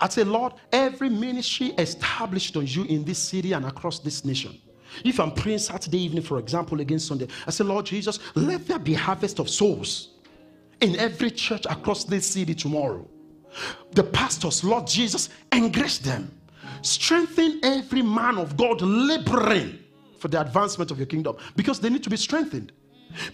[0.00, 4.60] I say, Lord, every ministry established on you in this city and across this nation.
[5.04, 8.78] If I'm praying Saturday evening, for example, against Sunday, I say, Lord Jesus, let there
[8.78, 10.10] be harvest of souls
[10.80, 13.06] in every church across this city tomorrow.
[13.92, 16.34] The pastors, Lord Jesus, encourage them.
[16.82, 19.78] Strengthen every man of God laboring
[20.18, 22.72] for the advancement of your kingdom because they need to be strengthened.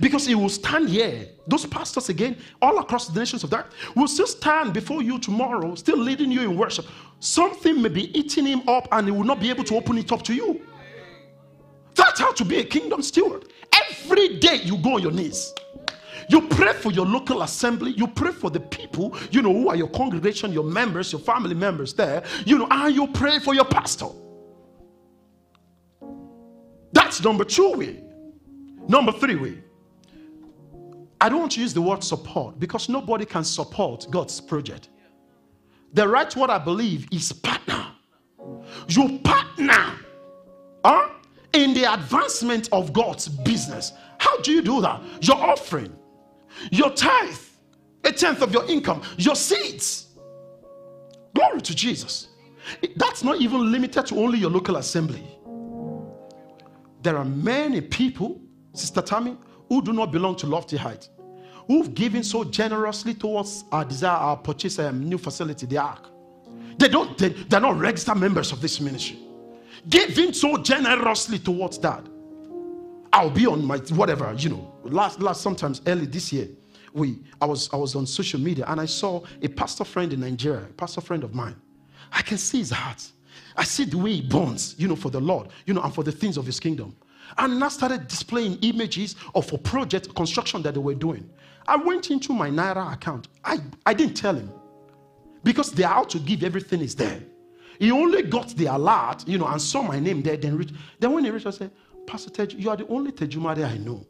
[0.00, 4.08] Because he will stand here, those pastors again, all across the nations of that, will
[4.08, 6.86] still stand before you tomorrow, still leading you in worship.
[7.20, 10.10] Something may be eating him up and he will not be able to open it
[10.12, 10.62] up to you.
[11.96, 13.52] That's how to be a kingdom steward.
[13.90, 15.52] Every day you go on your knees.
[16.28, 17.92] You pray for your local assembly.
[17.92, 21.54] You pray for the people, you know, who are your congregation, your members, your family
[21.54, 24.06] members there, you know, and you pray for your pastor.
[26.92, 28.02] That's number two way.
[28.88, 29.62] Number three way.
[31.20, 34.90] I don't want to use the word support because nobody can support God's project.
[35.92, 37.86] The right word I believe is partner.
[38.88, 39.98] You partner.
[40.84, 41.08] Huh?
[41.56, 43.92] In the advancement of God's business.
[44.18, 45.00] How do you do that?
[45.22, 45.96] Your offering,
[46.70, 47.38] your tithe,
[48.04, 50.08] a tenth of your income, your seeds.
[51.34, 52.28] Glory to Jesus.
[52.96, 55.24] That's not even limited to only your local assembly.
[57.02, 58.40] There are many people,
[58.74, 59.36] Sister Tammy,
[59.68, 61.08] who do not belong to Lofty Height,
[61.68, 66.10] who've given so generously towards our desire, our purchase a new facility, the Ark.
[66.78, 69.25] They don't, they, they're not registered members of this ministry
[69.88, 72.06] giving so generously towards that.
[73.12, 74.74] I'll be on my whatever, you know.
[74.84, 76.48] Last last sometimes early this year,
[76.94, 80.20] we I was I was on social media and I saw a pastor friend in
[80.20, 81.56] Nigeria, a pastor friend of mine.
[82.12, 83.04] I can see his heart.
[83.56, 86.04] I see the way he burns, you know, for the Lord, you know, and for
[86.04, 86.96] the things of his kingdom.
[87.38, 91.28] And I started displaying images of a project construction that they were doing.
[91.68, 93.28] I went into my Naira account.
[93.44, 94.50] I, I didn't tell him.
[95.44, 97.20] because they are out to give everything is there.
[97.78, 100.36] He only got the alert, you know, and saw my name there.
[100.36, 100.74] Then reached.
[100.98, 101.70] Then when he reached, I said,
[102.06, 104.06] Pastor Tej, you are the only Tejumade I know.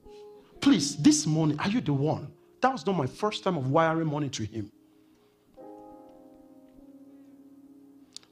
[0.61, 2.29] Please, this morning, are you the one?
[2.61, 4.71] That was not my first time of wiring money to him.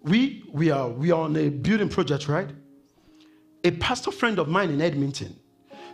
[0.03, 2.51] We we are we are on a building project, right?
[3.65, 5.35] A pastor friend of mine in Edmonton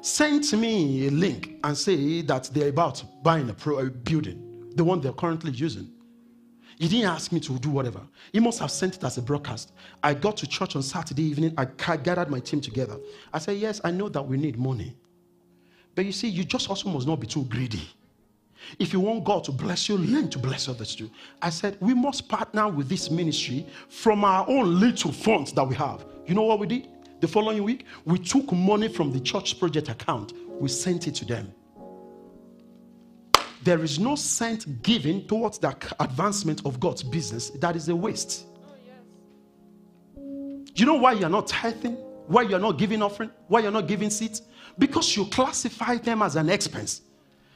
[0.01, 4.83] sent me a link and say that they're about buying a, pro, a building, the
[4.83, 5.93] one they're currently using.
[6.81, 8.01] He didn't ask me to do whatever.
[8.33, 9.73] He must have sent it as a broadcast.
[10.03, 11.53] I got to church on Saturday evening.
[11.59, 12.99] I gathered my team together.
[13.35, 14.97] I said, Yes, I know that we need money.
[15.95, 17.87] But you see, you just also must not be too greedy.
[18.79, 21.11] If you want God to bless you, learn to bless others too.
[21.43, 25.75] I said, We must partner with this ministry from our own little funds that we
[25.75, 26.07] have.
[26.27, 26.89] You know what we did?
[27.21, 31.27] The following week, we took money from the church project account, we sent it to
[31.27, 31.53] them.
[33.63, 38.47] There is no cent given towards the advancement of God's business that is a waste.
[40.75, 41.95] You know why you're not tithing?
[42.27, 43.31] Why you're not giving offering?
[43.49, 44.43] Why you're not giving seeds?
[44.79, 47.03] Because you classify them as an expense.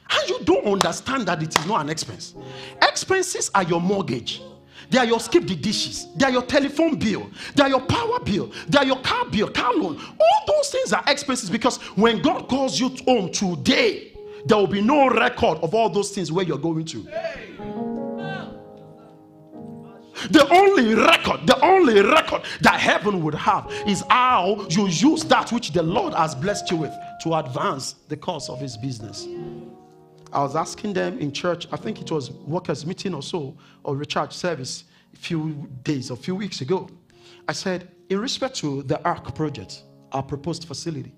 [0.09, 2.35] And you don't understand that it is not an expense.
[2.81, 4.41] Expenses are your mortgage.
[4.89, 6.07] They are your skip the dishes.
[6.15, 7.31] They are your telephone bill.
[7.55, 8.51] They are your power bill.
[8.67, 9.97] They are your car bill, car loan.
[9.97, 14.14] All those things are expenses because when God calls you home today,
[14.45, 17.07] there will be no record of all those things where you're going to.
[20.31, 25.51] The only record, the only record that heaven would have is how you use that
[25.51, 29.27] which the Lord has blessed you with to advance the cause of his business.
[30.33, 33.95] I was asking them in church, I think it was workers' meeting or so, or
[33.95, 36.89] recharge service a few days, a few weeks ago.
[37.47, 41.13] I said, in respect to the ARC project, our proposed facility,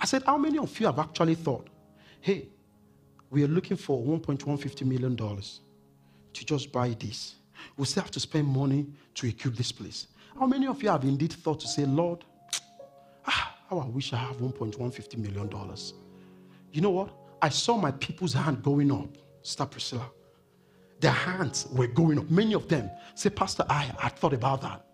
[0.00, 1.68] I said, how many of you have actually thought,
[2.26, 2.48] hey,
[3.30, 7.36] we are looking for $1.150 million to just buy this.
[7.76, 10.08] We still have to spend money to equip this place.
[10.36, 12.24] How many of you have indeed thought to say, Lord,
[13.28, 15.48] ah, how I wish I have $1.150 million?
[16.72, 17.10] You know what?
[17.40, 19.16] I saw my people's hand going up.
[19.42, 20.10] Sister Priscilla.
[20.98, 22.28] Their hands were going up.
[22.28, 24.84] Many of them say, Pastor, I, I thought about that.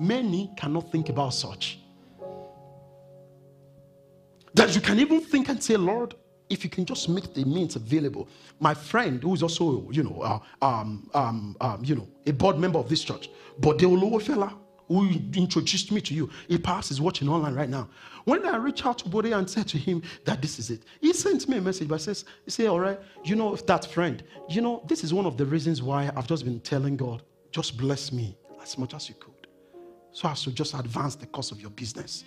[0.00, 1.78] Many cannot think about such.
[4.54, 6.16] That you can even think and say, Lord,
[6.50, 8.28] if you can just make the means available.
[8.58, 12.58] My friend, who is also, you know, uh, um, um, um, you know, a board
[12.58, 14.52] member of this church, but the Olowofela
[14.90, 17.88] who introduced me to you, he passes watching online right now.
[18.24, 21.12] When I reached out to Bode and said to him that this is it, he
[21.12, 24.60] sent me a message, but says, he said, all right, you know, that friend, you
[24.60, 28.10] know, this is one of the reasons why I've just been telling God, just bless
[28.10, 29.46] me as much as you could.
[30.10, 32.24] So as to just advance the course of your business.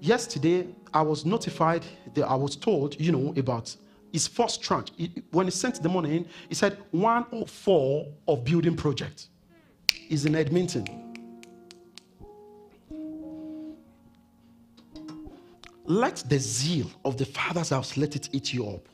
[0.00, 1.84] Yesterday, I was notified
[2.14, 3.74] that I was told, you know, about
[4.12, 4.90] his first tranche.
[5.30, 9.28] when he sent the money in, he said one or four of building project
[10.08, 11.10] is in Edmonton.
[15.90, 18.88] let the zeal of the father's house let it eat you up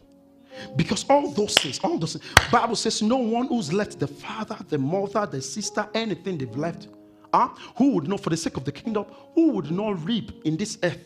[0.76, 4.56] because all those things all those things, bible says no one who's left the father
[4.70, 6.88] the mother the sister anything they've left
[7.36, 10.56] uh, who would not for the sake of the kingdom who would not reap in
[10.56, 11.04] this earth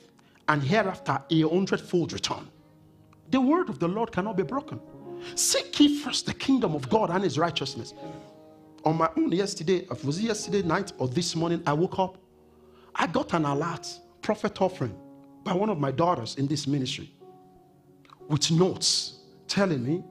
[0.48, 2.48] and hereafter a hundredfold return?
[3.30, 4.80] The word of the lord cannot be broken.
[5.34, 7.94] Seek ye first the kingdom of god and his righteousness.
[8.84, 12.18] On my own yesterday was it yesterday night or this morning i woke up.
[12.94, 13.86] I got an alert
[14.22, 14.94] prophet offering
[15.44, 17.12] by one of my daughters in this ministry
[18.30, 20.04] with notes telling me,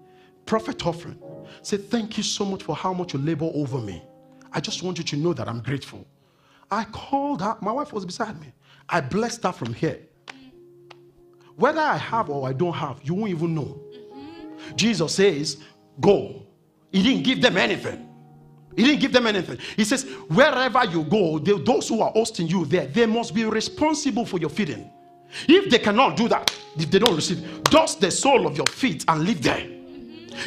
[0.45, 1.17] Prophet offering,
[1.61, 4.03] say, Thank you so much for how much you labor over me.
[4.51, 6.05] I just want you to know that I'm grateful.
[6.71, 8.53] I called her, my wife was beside me.
[8.87, 9.99] I blessed her from here.
[11.55, 13.79] Whether I have or I don't have, you won't even know.
[14.75, 15.57] Jesus says,
[15.99, 16.43] Go.
[16.91, 18.07] He didn't give them anything.
[18.75, 19.57] He didn't give them anything.
[19.75, 23.43] He says, Wherever you go, they, those who are hosting you there, they must be
[23.45, 24.89] responsible for your feeding.
[25.47, 29.05] If they cannot do that, if they don't receive, dust the sole of your feet
[29.07, 29.78] and live there.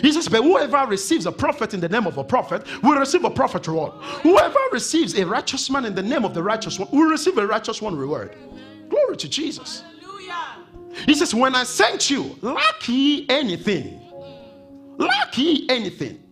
[0.00, 3.24] He says, But whoever receives a prophet in the name of a prophet will receive
[3.24, 3.92] a prophet reward.
[4.22, 7.46] Whoever receives a righteous man in the name of the righteous one will receive a
[7.46, 8.36] righteous one reward.
[8.88, 9.84] Glory to Jesus.
[11.06, 14.00] He says, When I sent you, lack ye anything.
[14.98, 16.22] Lack ye anything.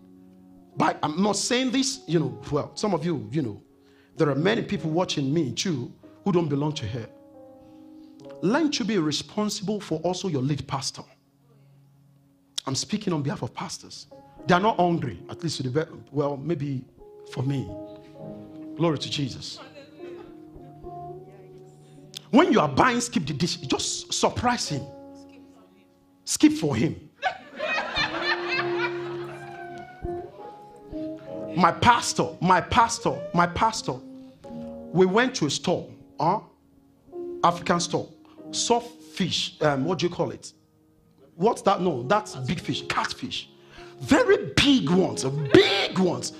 [0.77, 3.61] But I'm not saying this, you know, well, some of you, you know,
[4.15, 5.91] there are many people watching me too
[6.23, 7.09] who don't belong to here
[8.41, 11.03] learn to be responsible for also your lead pastor.
[12.65, 14.07] I'm speaking on behalf of pastors.
[14.47, 16.83] They are not hungry, at least to the well, maybe
[17.31, 17.69] for me.
[18.77, 19.59] Glory to Jesus.
[22.29, 24.83] When you are buying, skip the dish, just surprise him.
[26.23, 27.09] Skip for him.
[31.55, 33.95] My pastor, my pastor, my pastor.
[34.93, 35.89] We went to a store,
[36.19, 36.39] huh?
[37.43, 38.07] African store,
[38.51, 39.57] soft fish.
[39.61, 40.53] Um, what do you call it?
[41.41, 41.81] What's that?
[41.81, 43.49] No, that's big fish, catfish.
[43.99, 46.33] Very big ones, big ones.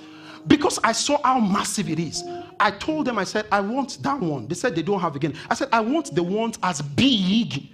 [0.45, 2.24] Because I saw how massive it is.
[2.60, 4.47] I told them, I said, I want that one.
[4.47, 5.34] They said they don't have again.
[5.49, 7.68] I said, I want the ones as big,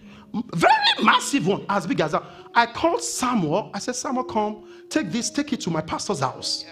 [0.53, 0.73] very
[1.03, 2.23] massive one, as big as that.
[2.55, 3.71] I called Samuel.
[3.73, 6.63] I said, Samuel, come, take this, take it to my pastor's house.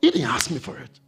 [0.00, 0.98] He didn't ask me for it.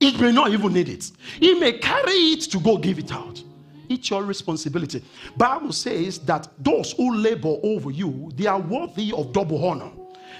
[0.00, 1.10] He may not even need it.
[1.38, 3.42] He may carry it to go give it out.
[3.88, 5.02] It's your responsibility.
[5.36, 9.90] Bible says that those who labor over you, they are worthy of double honor.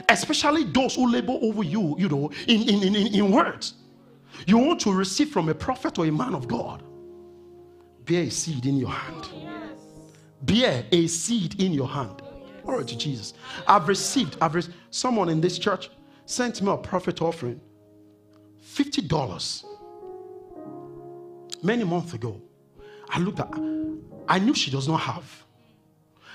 [0.09, 3.74] Especially those who labor over you, you know, in, in, in, in words.
[4.46, 6.82] You want to receive from a prophet or a man of God.
[8.05, 9.28] Bear a seed in your hand.
[10.42, 12.22] Bear a seed in your hand.
[12.64, 13.34] Glory to Jesus.
[13.66, 15.90] I've received, I've received, someone in this church
[16.26, 17.61] sent me a prophet offering
[18.62, 19.64] $50
[21.62, 22.40] many months ago.
[23.11, 23.48] I looked at
[24.28, 25.44] I knew she does not have.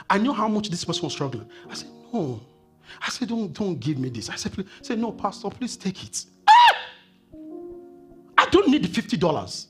[0.09, 1.47] I knew how much this person was struggling.
[1.69, 2.41] I said, No.
[3.01, 4.29] I said, Don't, don't give me this.
[4.29, 4.67] I said, please.
[4.79, 6.25] I said, No, Pastor, please take it.
[6.47, 6.75] Ah!
[8.37, 9.67] I don't need the $50.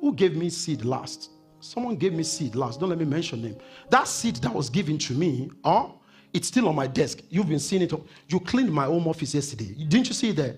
[0.00, 1.30] Who gave me seed last?
[1.60, 2.78] Someone gave me seed last.
[2.78, 3.56] Don't let me mention name.
[3.90, 5.88] That seed that was given to me, huh?
[6.32, 7.22] It's still on my desk.
[7.28, 7.92] You've been seeing it.
[8.28, 9.74] You cleaned my home office yesterday.
[9.74, 10.56] Didn't you see it there?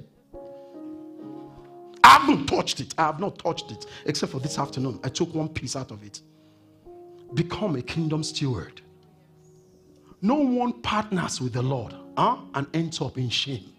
[2.09, 2.95] I haven't touched it.
[2.97, 4.99] I have not touched it except for this afternoon.
[5.05, 6.23] I took one piece out of it.
[7.35, 8.81] Become a kingdom steward.
[10.23, 13.75] No one partners with the Lord huh, and ends up in shame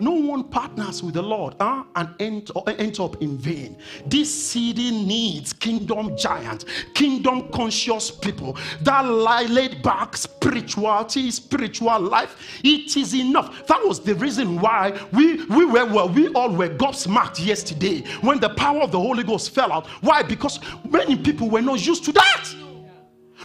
[0.00, 3.76] no one partners with the Lord huh, and end, end up in vain.
[4.06, 12.60] This city needs kingdom giants, kingdom conscious people that lie laid back spirituality, spiritual life.
[12.62, 13.66] It is enough.
[13.66, 18.40] That was the reason why we, we were well, we all were gobsmacked yesterday when
[18.40, 19.86] the power of the Holy Ghost fell out.
[20.00, 20.22] Why?
[20.22, 22.54] Because many people were not used to that.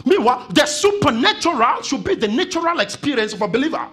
[0.04, 3.88] Meanwhile, the supernatural should be the natural experience of a believer.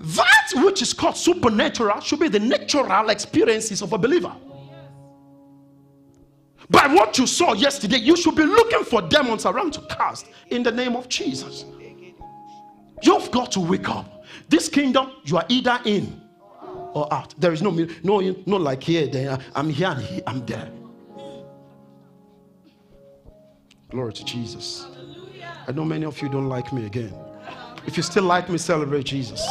[0.00, 4.34] That which is called supernatural should be the natural experiences of a believer.
[6.70, 10.62] By what you saw yesterday, you should be looking for demons around to cast in
[10.62, 11.66] the name of Jesus.
[13.02, 14.24] You've got to wake up.
[14.48, 16.22] This kingdom, you are either in
[16.94, 17.34] or out.
[17.38, 17.70] There is no
[18.02, 19.38] no no like here, there.
[19.54, 20.70] I'm here and here, I'm there.
[23.90, 24.86] Glory to Jesus.
[25.68, 27.12] I know many of you don't like me again.
[27.86, 29.46] If you still like me, celebrate Jesus.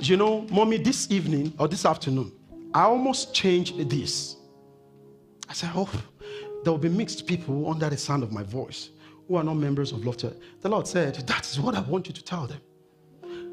[0.00, 2.32] You know, mommy, this evening or this afternoon,
[2.72, 4.36] I almost changed this.
[5.46, 5.90] I said, Oh,
[6.64, 8.90] there will be mixed people under the sound of my voice
[9.28, 10.30] who are not members of Lofty.
[10.62, 12.60] The Lord said, That is what I want you to tell them.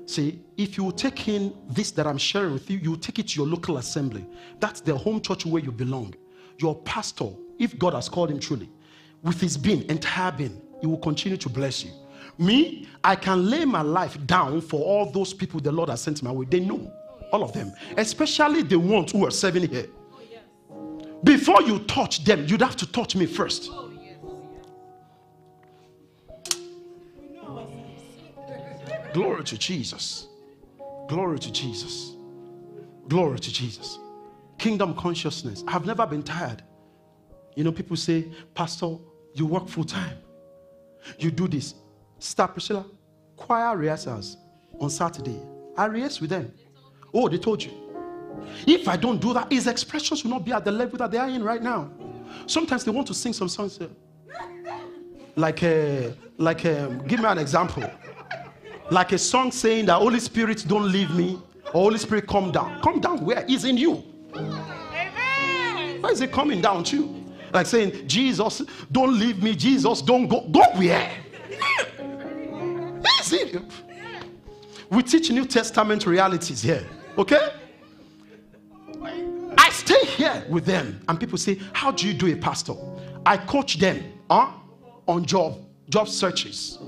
[0.05, 3.39] See, if you take in this that I'm sharing with you, you take it to
[3.39, 4.25] your local assembly.
[4.61, 6.15] That's the home church where you belong.
[6.59, 7.27] Your pastor,
[7.59, 8.69] if God has called him truly,
[9.21, 11.91] with his being, entire being, he will continue to bless you.
[12.37, 16.21] Me, I can lay my life down for all those people the Lord has sent
[16.21, 16.45] my way.
[16.45, 16.91] They know,
[17.31, 19.87] all of them, especially the ones who are serving here.
[21.23, 23.71] Before you touch them, you'd have to touch me first.
[29.13, 30.27] Glory to Jesus.
[31.07, 32.13] Glory to Jesus.
[33.07, 33.97] Glory to Jesus.
[34.59, 35.63] Kingdom consciousness.
[35.67, 36.61] I've never been tired.
[37.55, 38.97] You know, people say, Pastor,
[39.33, 40.17] you work full time.
[41.17, 41.73] You do this.
[42.19, 42.85] Sister Priscilla,
[43.35, 44.37] choir rehearsals
[44.79, 45.39] on Saturday.
[45.77, 46.51] I rehearse with them.
[47.13, 47.71] Oh, they told you.
[48.65, 51.17] If I don't do that, his expressions will not be at the level that they
[51.17, 51.89] are in right now.
[52.45, 53.79] Sometimes they want to sing some songs.
[53.79, 53.87] Uh,
[55.35, 57.83] like, a, uh, like a, um, give me an example.
[58.89, 62.81] Like a song saying that Holy Spirit don't leave me, or Holy Spirit come down.
[62.81, 63.45] Come down where?
[63.47, 64.03] Is in you.
[64.35, 66.01] Amen.
[66.01, 67.25] Why is it coming down to you?
[67.53, 68.61] Like saying, Jesus,
[68.91, 69.55] don't leave me.
[69.55, 70.41] Jesus, don't go.
[70.47, 71.11] Go where?
[74.89, 76.85] We teach New Testament realities here.
[77.17, 77.49] Okay?
[79.57, 82.73] I stay here with them, and people say, How do you do a pastor?
[83.25, 84.51] I coach them huh,
[85.07, 85.59] on job,
[85.89, 86.79] job searches.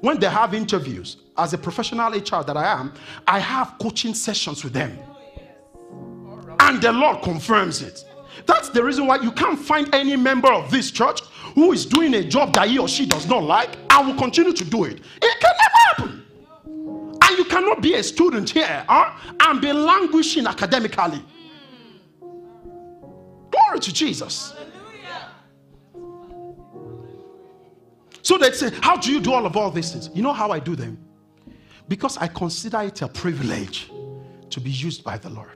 [0.00, 2.92] When they have interviews, as a professional HR that I am,
[3.26, 4.98] I have coaching sessions with them.
[6.60, 8.04] And the Lord confirms it.
[8.44, 11.20] That's the reason why you can't find any member of this church
[11.54, 14.52] who is doing a job that he or she does not like I will continue
[14.52, 15.00] to do it.
[15.22, 16.26] It can never happen.
[17.22, 21.24] And you cannot be a student here huh, and be languishing academically.
[23.50, 24.54] Glory to Jesus.
[28.22, 30.10] So they say, How do you do all of all these things?
[30.12, 30.98] You know how I do them?
[31.88, 33.90] Because I consider it a privilege
[34.50, 35.55] to be used by the Lord.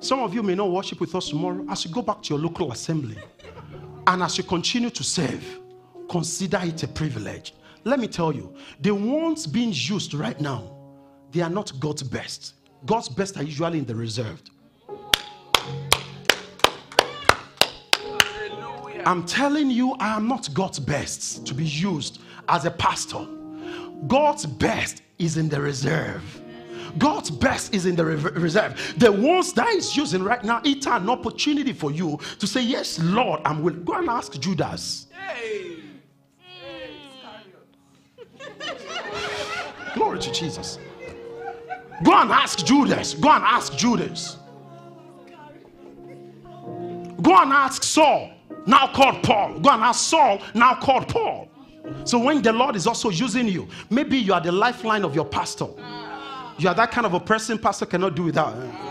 [0.00, 1.64] Some of you may not worship with us tomorrow.
[1.68, 3.18] As you go back to your local assembly
[4.06, 5.44] and as you continue to serve,
[6.08, 7.54] consider it a privilege.
[7.84, 10.70] Let me tell you, the ones being used right now,
[11.32, 12.54] they are not God's best.
[12.86, 14.50] God's best are usually in the reserved.
[19.04, 23.26] I'm telling you, I am not God's best to be used as a pastor.
[24.06, 26.42] God's best is in the reserve.
[26.96, 28.94] God's best is in the reserve.
[28.96, 32.98] The ones that is using right now, it's an opportunity for you to say, Yes,
[32.98, 33.84] Lord, I'm willing.
[33.84, 35.06] Go and ask Judas.
[35.10, 35.76] Hey.
[39.94, 40.78] Glory to Jesus.
[42.04, 43.14] Go and ask Judas.
[43.14, 44.36] Go and ask Judas.
[47.20, 48.30] Go and ask Saul,
[48.66, 49.58] now called Paul.
[49.58, 51.48] Go and ask Saul, now called Paul.
[52.04, 55.24] So when the Lord is also using you, maybe you are the lifeline of your
[55.24, 55.66] pastor.
[56.58, 58.56] You are that kind of a person pastor cannot do without.
[58.56, 58.88] Eh?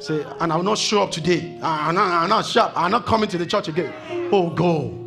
[0.00, 1.58] Say, and I will not show up today.
[1.62, 2.72] I'm not, I'm not sharp.
[2.74, 3.92] I'm not coming to the church again.
[4.32, 5.06] Oh, go.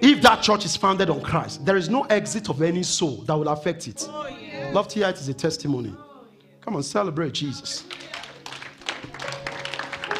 [0.00, 3.34] If that church is founded on Christ, there is no exit of any soul that
[3.34, 4.08] will affect it.
[4.72, 5.94] Love to hear it is a testimony.
[6.62, 7.84] Come on, celebrate Jesus.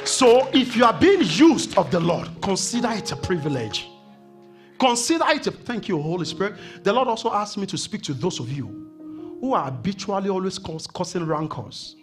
[0.04, 3.88] So, if you are being used of the Lord, consider it a privilege.
[4.78, 6.56] Consider it a thank you, Holy Spirit.
[6.82, 8.88] The Lord also asked me to speak to those of you
[9.41, 11.97] who are habitually always causing rancors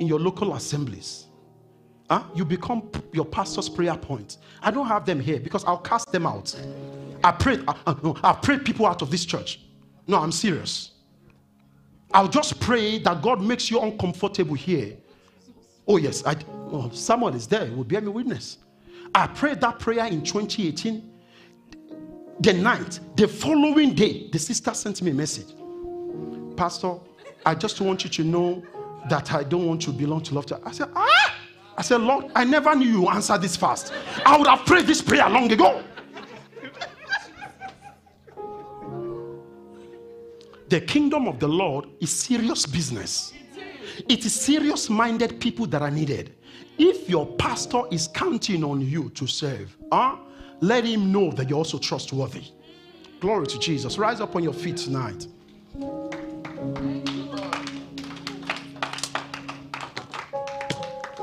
[0.00, 1.26] in your local assemblies.
[2.10, 2.24] Huh?
[2.34, 4.38] You become your pastor's prayer point.
[4.62, 6.54] I don't have them here because I'll cast them out.
[7.22, 7.58] I pray.
[7.68, 9.60] I, uh, no, I pray people out of this church.
[10.06, 10.92] No, I'm serious.
[12.12, 14.96] I'll just pray that God makes you uncomfortable here.
[15.86, 16.24] Oh, yes.
[16.24, 16.36] I,
[16.70, 17.70] oh, someone is there.
[17.72, 18.58] Will bear me witness.
[19.14, 21.10] I prayed that prayer in 2018.
[22.40, 25.54] The night, the following day, the sister sent me a message.
[26.58, 26.94] Pastor,
[27.46, 28.64] I just want you to know
[29.08, 30.46] that I don't want to belong to love.
[30.64, 31.36] I said, ah!
[31.76, 33.92] I said, Lord, I never knew you answer this fast.
[34.26, 35.84] I would have prayed this prayer long ago.
[40.68, 43.32] the kingdom of the Lord is serious business.
[44.08, 46.34] It is serious minded people that are needed.
[46.76, 50.16] If your pastor is counting on you to serve, huh,
[50.60, 52.42] let him know that you're also trustworthy.
[53.20, 53.96] Glory to Jesus.
[53.96, 55.28] Rise up on your feet tonight.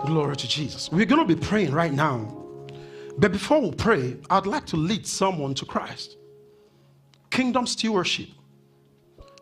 [0.06, 0.92] Glory to Jesus.
[0.92, 2.44] We're going to be praying right now.
[3.18, 6.18] But before we pray, I'd like to lead someone to Christ.
[7.32, 8.30] Kingdom stewardship.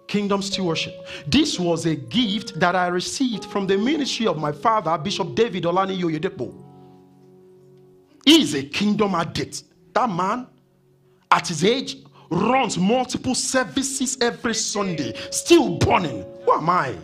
[0.08, 1.08] Kingdom stewardship.
[1.28, 5.64] This was a gift that I received from the ministry of my father, Bishop David
[5.64, 6.54] Olaniyi Oyedepo.
[8.26, 9.64] He's a kingdom addict.
[9.94, 10.48] That man,
[11.32, 11.98] at his age,
[12.30, 16.26] runs multiple services every Sunday, still burning.
[16.45, 16.95] Who am I?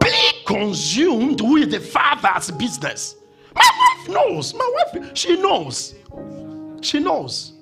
[0.00, 0.12] Be
[0.46, 3.16] consumed with the father's business.
[3.54, 4.54] My wife knows.
[4.54, 5.94] My wife, she knows.
[6.80, 7.52] She knows.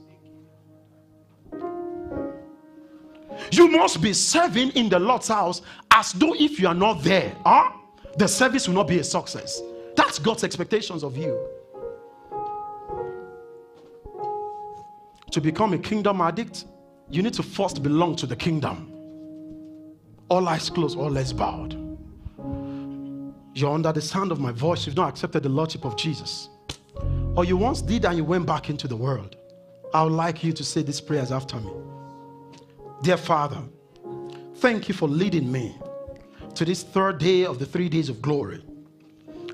[3.51, 7.35] You must be serving in the Lord's house as though if you are not there,
[7.45, 7.73] huh?
[8.17, 9.63] the service will not be a success.
[9.97, 11.39] That's God's expectations of you.
[15.31, 16.65] To become a kingdom addict,
[17.09, 18.93] you need to first belong to the kingdom.
[20.29, 21.75] All eyes closed, all eyes bowed.
[23.55, 24.87] You're under the sound of my voice.
[24.87, 26.49] You've not accepted the Lordship of Jesus.
[27.37, 29.37] Or you once did and you went back into the world.
[29.93, 31.73] I would like you to say these prayers after me.
[33.03, 33.63] Dear Father,
[34.57, 35.77] thank you for leading me
[36.55, 38.65] to this third day of the three days of glory.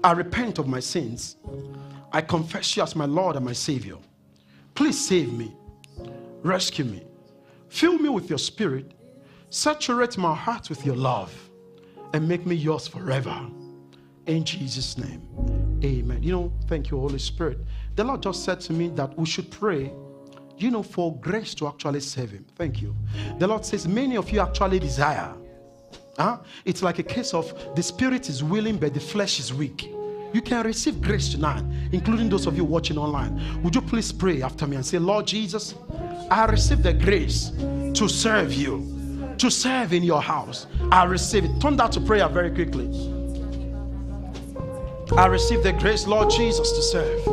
[0.03, 1.37] I repent of my sins.
[2.13, 3.97] I confess you as my Lord and my Savior.
[4.75, 5.55] Please save me,
[6.47, 7.03] rescue me,
[7.69, 8.93] fill me with your spirit,
[9.51, 11.33] saturate my heart with your love,
[12.13, 13.37] and make me yours forever.
[14.27, 15.23] In Jesus' name,
[15.85, 16.23] amen.
[16.23, 17.59] You know, thank you, Holy Spirit.
[17.95, 19.93] The Lord just said to me that we should pray,
[20.57, 22.47] you know, for grace to actually save Him.
[22.57, 22.95] Thank you.
[23.39, 25.35] The Lord says, many of you actually desire.
[26.19, 26.39] Huh?
[26.65, 29.93] It's like a case of the spirit is willing, but the flesh is weak.
[30.37, 33.63] You can receive grace tonight, including those of you watching online.
[33.63, 35.75] Would you please pray after me and say, Lord Jesus,
[36.31, 37.53] I receive the grace
[37.95, 40.67] to serve you, to serve in your house.
[40.93, 41.59] I receive it.
[41.59, 42.87] Turn that to prayer very quickly.
[45.17, 47.29] I receive the grace, Lord Jesus, to serve.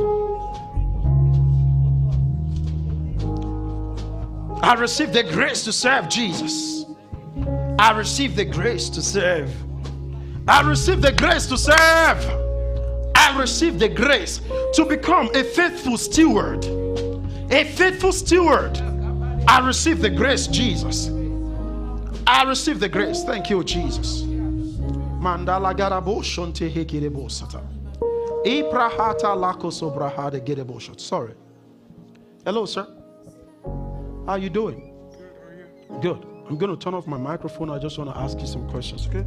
[4.64, 6.86] I receive the grace to serve Jesus.
[7.78, 9.54] I receive the grace to serve.
[10.48, 12.43] I receive the grace to serve.
[13.16, 14.42] I receive the grace
[14.74, 16.66] to become a faithful steward,
[17.52, 18.78] a faithful steward.
[19.48, 21.10] I receive the grace, Jesus.
[22.26, 23.24] I receive the grace.
[23.24, 24.24] Thank you, Jesus.
[24.24, 27.62] Mandala garabo shonte hekirebo sata.
[28.46, 31.00] Ibrahata lako sobrahade gerebo shot.
[31.00, 31.34] Sorry.
[32.46, 32.88] Hello, sir.
[34.26, 34.94] How are you doing?
[36.02, 36.26] Good.
[36.48, 37.70] I'm going to turn off my microphone.
[37.70, 39.26] I just want to ask you some questions, okay?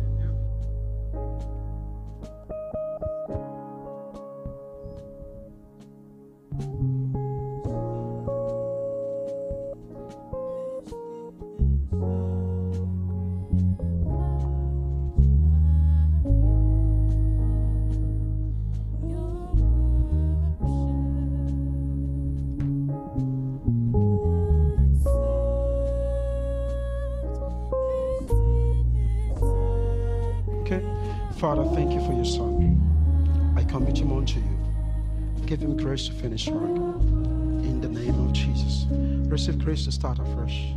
[31.37, 33.55] Father, thank you for your son.
[33.57, 35.45] I commit him unto you.
[35.45, 37.61] Give him grace to finish strong.
[37.63, 38.87] In the name of Jesus.
[39.31, 40.76] Receive grace to start afresh.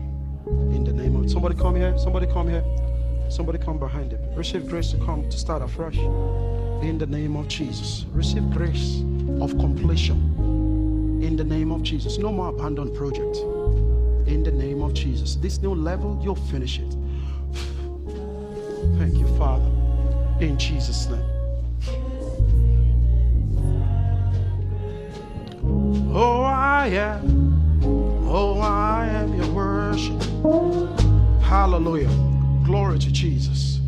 [0.76, 1.97] In the name of somebody come here.
[1.97, 2.63] Somebody come here.
[3.30, 4.20] Somebody come behind him.
[4.36, 5.97] Receive grace to come to start afresh.
[5.97, 8.05] In the name of Jesus.
[8.11, 9.01] Receive grace
[9.41, 10.17] of completion.
[11.22, 12.17] In the name of Jesus.
[12.17, 13.38] No more abandoned project.
[14.28, 15.36] In the name of Jesus.
[15.36, 16.95] This new level, you'll finish it.
[18.97, 19.70] Thank you, Father.
[20.39, 21.24] In Jesus' name.
[26.11, 27.82] Oh, I am.
[28.28, 28.88] Oh, I.
[30.39, 32.07] Hallelujah.
[32.63, 33.81] Glory to Jesus.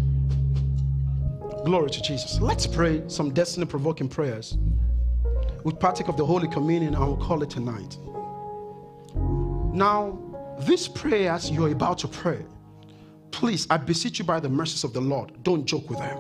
[1.64, 2.42] Glory to Jesus.
[2.42, 4.58] Let's pray some destiny provoking prayers.
[5.64, 7.98] We partake of the Holy Communion and we'll call it tonight.
[9.74, 10.20] Now,
[10.60, 12.44] these prayers you're about to pray,
[13.32, 16.18] please, I beseech you by the mercies of the Lord, don't joke with them.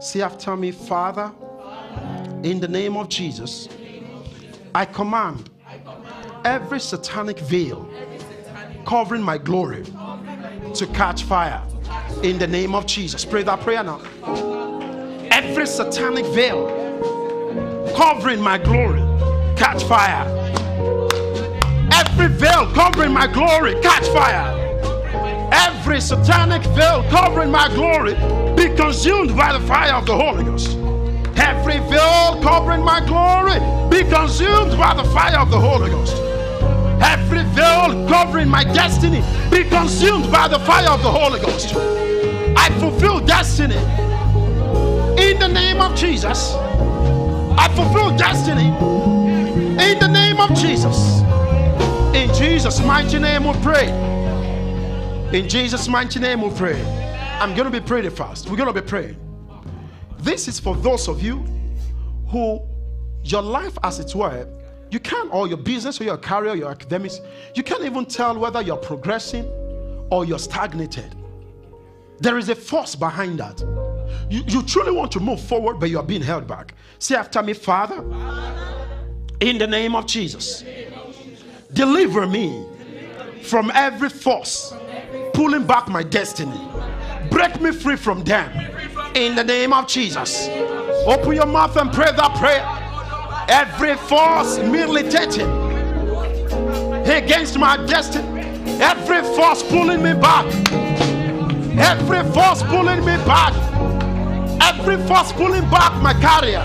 [0.00, 1.30] Say after me, Father,
[2.42, 3.68] in the name of Jesus,
[4.74, 5.50] I command
[6.44, 7.89] every satanic veil
[8.84, 9.84] covering my glory
[10.74, 11.62] to catch fire
[12.22, 13.24] in the name of Jesus.
[13.24, 14.00] Pray that prayer now.
[15.30, 16.66] Every satanic veil
[17.96, 19.00] covering my glory
[19.56, 20.26] catch fire.
[21.92, 24.56] Every veil covering my glory catch fire.
[25.52, 28.14] Every satanic veil covering my glory
[28.54, 30.76] be consumed by the fire of the Holy Ghost.
[31.36, 33.58] Every veil covering my glory
[33.90, 36.29] be consumed by the fire of the Holy Ghost.
[37.30, 39.22] Every veil covering my destiny
[39.52, 41.76] be consumed by the fire of the Holy Ghost.
[42.56, 43.76] I fulfill destiny
[45.22, 46.54] in the name of Jesus.
[46.54, 51.20] I fulfill destiny in the name of Jesus.
[52.16, 53.90] In Jesus' mighty name we pray.
[55.32, 56.82] In Jesus' mighty name we pray.
[57.38, 58.50] I'm going to be praying fast.
[58.50, 59.16] We're going to be praying.
[60.18, 61.44] This is for those of you
[62.26, 62.60] who
[63.22, 64.48] your life, as it were,
[64.90, 67.20] you can't, or your business, or your career, your academics,
[67.54, 69.44] you can't even tell whether you're progressing
[70.10, 71.14] or you're stagnated.
[72.18, 73.60] There is a force behind that.
[74.28, 76.74] You, you truly want to move forward, but you're being held back.
[76.98, 78.02] Say after me, Father,
[79.40, 80.64] in the name of Jesus,
[81.72, 82.66] deliver me
[83.42, 84.74] from every force
[85.32, 86.60] pulling back my destiny.
[87.30, 88.50] Break me free from them.
[89.14, 90.48] In the name of Jesus.
[91.06, 92.79] Open your mouth and pray that prayer.
[93.50, 95.50] Every force militating
[97.10, 98.42] against my destiny,
[98.80, 100.46] every force pulling me back,
[101.76, 103.52] every force pulling me back,
[104.62, 106.62] every force pulling back my career,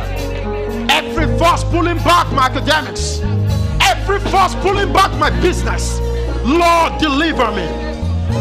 [0.92, 3.20] every force pulling back my academics,
[3.82, 5.98] every force pulling back my business.
[6.46, 7.66] Lord, deliver me.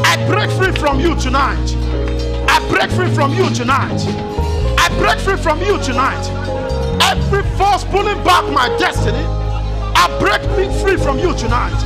[0.05, 1.74] I break free from you tonight.
[2.47, 4.05] I break free from you tonight.
[4.78, 6.45] I break free from you tonight.
[7.07, 9.24] Every force pulling back my destiny,
[9.94, 11.78] I break me free from you tonight.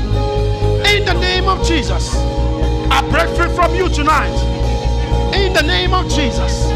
[0.95, 4.35] In the name of Jesus, I break free from you tonight.
[5.35, 6.67] In the name of Jesus,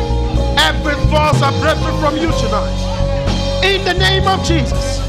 [0.59, 3.62] every force I break free from you tonight.
[3.64, 5.01] In the name of Jesus.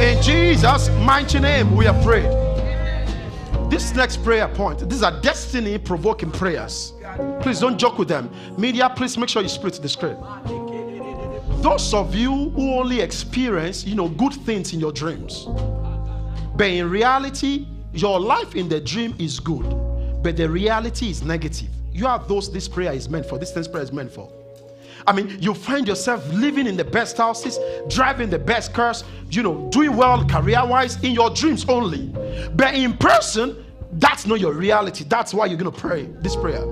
[0.00, 2.30] In Jesus' mighty name, we are prayed.
[3.70, 6.94] This next prayer point, these are destiny provoking prayers.
[7.40, 8.30] Please don't joke with them.
[8.56, 10.16] Media, please make sure you split the screen.
[11.60, 15.46] Those of you who only experience, you know, good things in your dreams,
[16.56, 19.68] but in reality, your life in the dream is good,
[20.22, 21.68] but the reality is negative.
[21.92, 23.38] You are those this prayer is meant for.
[23.38, 24.30] This next prayer is meant for.
[25.06, 29.42] I mean, you find yourself living in the best houses, driving the best cars, you
[29.42, 32.14] know, doing well career wise in your dreams only.
[32.54, 35.04] But in person, that's not your reality.
[35.04, 36.64] That's why you're going to pray this prayer.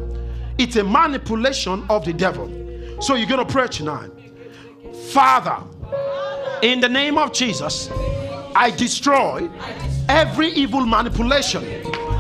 [0.59, 2.47] It's a manipulation of the devil.
[3.01, 4.11] So you're going to pray tonight.
[5.13, 5.63] Father,
[6.63, 7.91] In the name of Jesus,
[8.55, 9.49] I destroy
[10.09, 11.63] every evil manipulation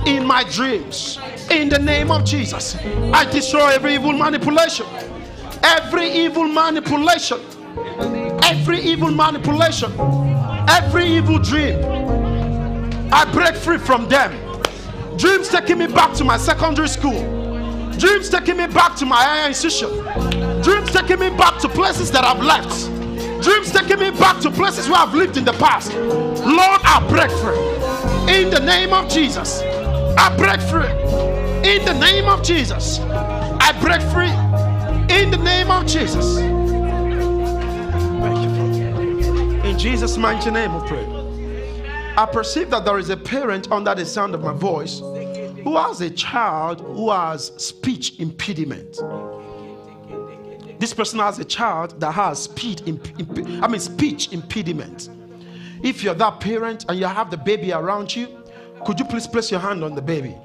[0.06, 1.18] in my dreams.
[1.50, 2.76] In the name of Jesus,
[3.12, 4.86] I destroy every evil manipulation.
[5.62, 7.40] Every evil manipulation.
[8.44, 9.92] Every evil manipulation.
[10.68, 11.78] Every evil dream.
[13.12, 14.32] I break free from them.
[15.16, 17.20] Dreams taking me back to my secondary school.
[17.98, 20.45] Dreams taking me back to my higher institution.
[20.86, 22.86] Dreams taking me back to places that I've left.
[23.42, 25.92] Dreams taking me back to places where I've lived in the past.
[25.92, 27.58] Lord, I break free.
[28.32, 29.62] In the name of Jesus,
[30.16, 30.88] I break free.
[31.68, 34.30] In the name of Jesus, I break free.
[35.12, 36.36] In the name of Jesus.
[36.38, 36.60] Thank
[38.44, 39.66] you, Father.
[39.66, 41.04] In Jesus' mighty name, we pray.
[42.16, 46.00] I perceive that there is a parent under the sound of my voice who has
[46.00, 49.00] a child who has speech impediment
[50.78, 55.10] this person has a child that has speed imp- i mean speech impediment.
[55.82, 58.42] If you're that parent and you have the baby around you
[58.84, 60.36] could you please place your hand on the baby?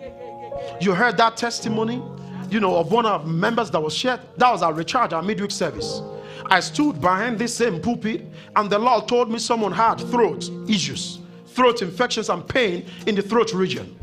[0.79, 2.01] You heard that testimony
[2.49, 4.19] you know of one of members that was shared?
[4.37, 6.01] That was our recharge our midweek service.
[6.47, 8.25] I stood behind this same pulpit
[8.55, 13.21] and the lord told me someone had throat issues throat infections and pain in the
[13.21, 13.97] throat region.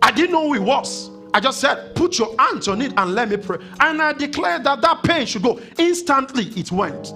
[0.00, 3.14] I didn't know who it was I just said, put your hands on it and
[3.14, 3.58] let me pray.
[3.80, 5.60] And I declared that that pain should go.
[5.78, 7.12] Instantly, it went.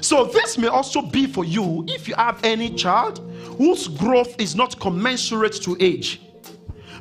[0.00, 3.18] So, this may also be for you if you have any child
[3.56, 6.20] whose growth is not commensurate to age.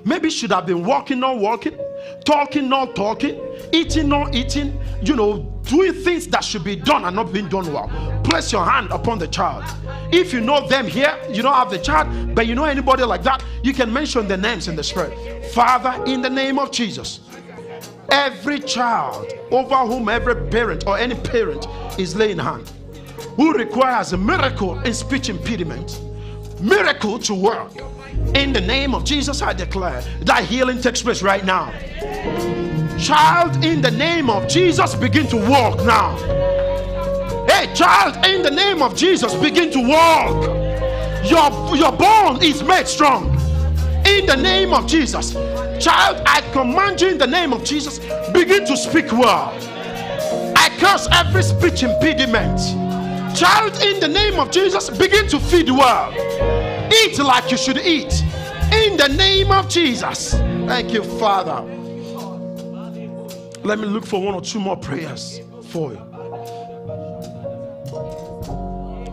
[0.06, 1.78] Maybe should have been walking, not walking,
[2.24, 3.40] talking, not talking,
[3.72, 7.72] eating, not eating, you know, doing things that should be done and not being done
[7.72, 7.90] well.
[8.24, 9.64] Place your hand upon the child.
[10.12, 13.24] If you know them here, you don't have the child, but you know anybody like
[13.24, 15.46] that, you can mention the names in the spirit.
[15.54, 17.22] Father, in the name of Jesus,
[18.10, 21.68] every child over whom every parent or any parent
[21.98, 22.72] is laying hand
[23.36, 26.00] who requires a miracle in speech impediment,
[26.62, 27.72] miracle to work
[28.36, 31.72] in the name of Jesus, I declare that healing takes place right now.
[32.98, 36.16] Child, in the name of Jesus, begin to walk now.
[37.48, 40.44] Hey, child, in the name of Jesus, begin to walk.
[41.26, 43.30] Your, your bone is made strong.
[44.06, 45.34] In the name of Jesus.
[45.84, 48.00] Child, I command you in the name of Jesus,
[48.32, 49.54] begin to speak well.
[50.56, 52.58] I curse every speech impediment.
[53.36, 56.12] Child, in the name of Jesus, begin to feed well.
[56.92, 58.24] Eat like you should eat.
[58.72, 60.34] In the name of Jesus.
[60.34, 61.62] Thank you, Father.
[63.64, 66.00] Let me look for one or two more prayers for you.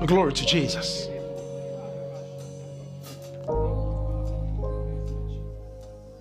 [0.07, 1.09] Glory to Jesus.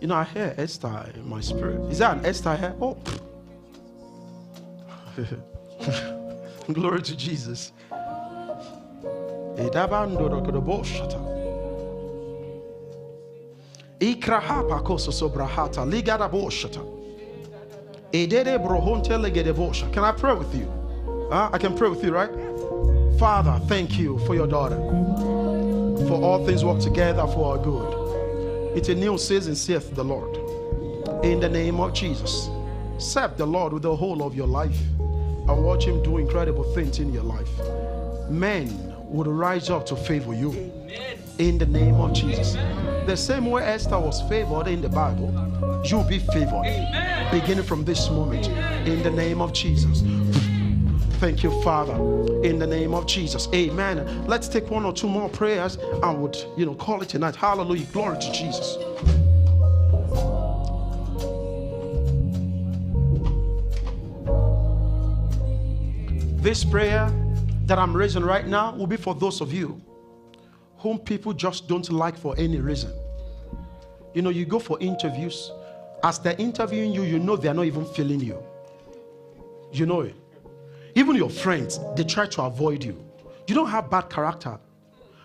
[0.01, 1.91] You know, I hear Esther in my spirit.
[1.91, 2.75] Is that an Esther here?
[2.79, 2.97] Oh.
[6.73, 7.71] Glory to Jesus.
[13.99, 16.81] Ikrahapa koso sobrahata ligada boshata.
[18.11, 19.91] Edede brohonte legede bosha.
[19.91, 20.67] Can I pray with you?
[21.31, 22.31] Uh, I can pray with you, right?
[23.19, 24.77] Father, thank you for your daughter.
[26.07, 28.77] For all things work together for our good.
[28.77, 30.37] It's a new season, saith the Lord.
[31.25, 32.49] In the name of Jesus.
[32.97, 36.99] Serve the Lord with the whole of your life and watch Him do incredible things
[36.99, 37.49] in your life.
[38.29, 40.71] Men would rise up to favor you.
[41.39, 42.53] In the name of Jesus.
[43.05, 45.33] The same way Esther was favored in the Bible,
[45.85, 46.63] you'll be favored.
[47.31, 48.47] Beginning from this moment.
[48.87, 50.03] In the name of Jesus.
[51.19, 51.93] Thank you, Father.
[52.43, 53.47] In the name of Jesus.
[53.53, 54.25] Amen.
[54.27, 57.35] Let's take one or two more prayers and would, you know, call it tonight.
[57.35, 57.85] Hallelujah.
[57.91, 58.77] Glory to Jesus.
[66.41, 67.11] This prayer
[67.69, 69.79] that I'm raising right now will be for those of you
[70.79, 72.91] whom people just don't like for any reason.
[74.13, 75.51] You know, you go for interviews,
[76.03, 78.41] as they're interviewing you, you know they're not even feeling you.
[79.71, 80.15] You know it.
[80.95, 82.97] Even your friends, they try to avoid you.
[83.47, 84.57] You don't have bad character,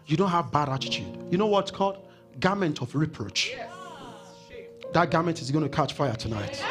[0.07, 1.16] you don't have bad attitude.
[1.30, 1.97] You know what's called?
[2.40, 3.55] Garment of reproach.
[4.92, 6.62] That garment is going to catch fire tonight.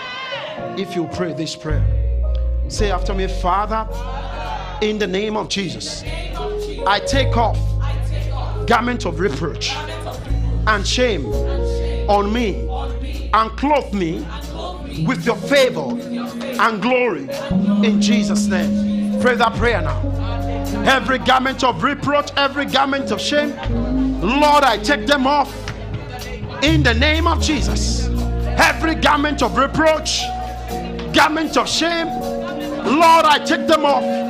[0.78, 1.84] If you pray this prayer,
[2.68, 3.88] say after me, Father,
[4.90, 6.04] in the name of Jesus,
[6.86, 7.58] I take off
[8.68, 9.72] garment of reproach
[10.68, 11.26] and shame
[12.10, 12.68] on me
[13.34, 14.26] and clothe me
[15.06, 17.30] with your favor and glory
[17.88, 19.22] in Jesus' name.
[19.22, 20.02] Pray that prayer now.
[20.86, 23.56] Every garment of reproach, every garment of shame,
[24.20, 25.52] Lord, I take them off
[26.62, 28.08] in the name of Jesus.
[28.58, 30.24] Every garment of reproach,
[31.14, 32.08] garment of shame,
[32.86, 34.23] Lord, I take them off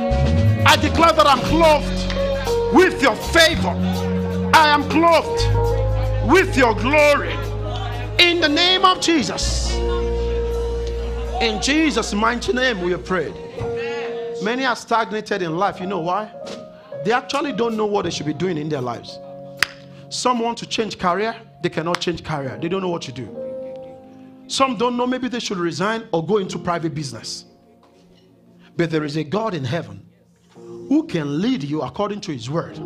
[0.66, 3.68] I declare that I'm clothed with your favor.
[4.54, 7.34] I am clothed with your glory.
[8.18, 9.74] In the name of Jesus.
[11.42, 13.34] In Jesus' mighty name, we have prayed.
[14.42, 15.80] Many are stagnated in life.
[15.80, 16.32] You know why?
[17.04, 19.18] They actually don't know what they should be doing in their lives.
[20.08, 22.58] Some want to change career, they cannot change career.
[22.60, 23.28] They don't know what to do.
[24.46, 27.44] Some don't know maybe they should resign or go into private business.
[28.76, 30.06] But there is a God in heaven
[30.88, 32.76] who can lead you according to his word.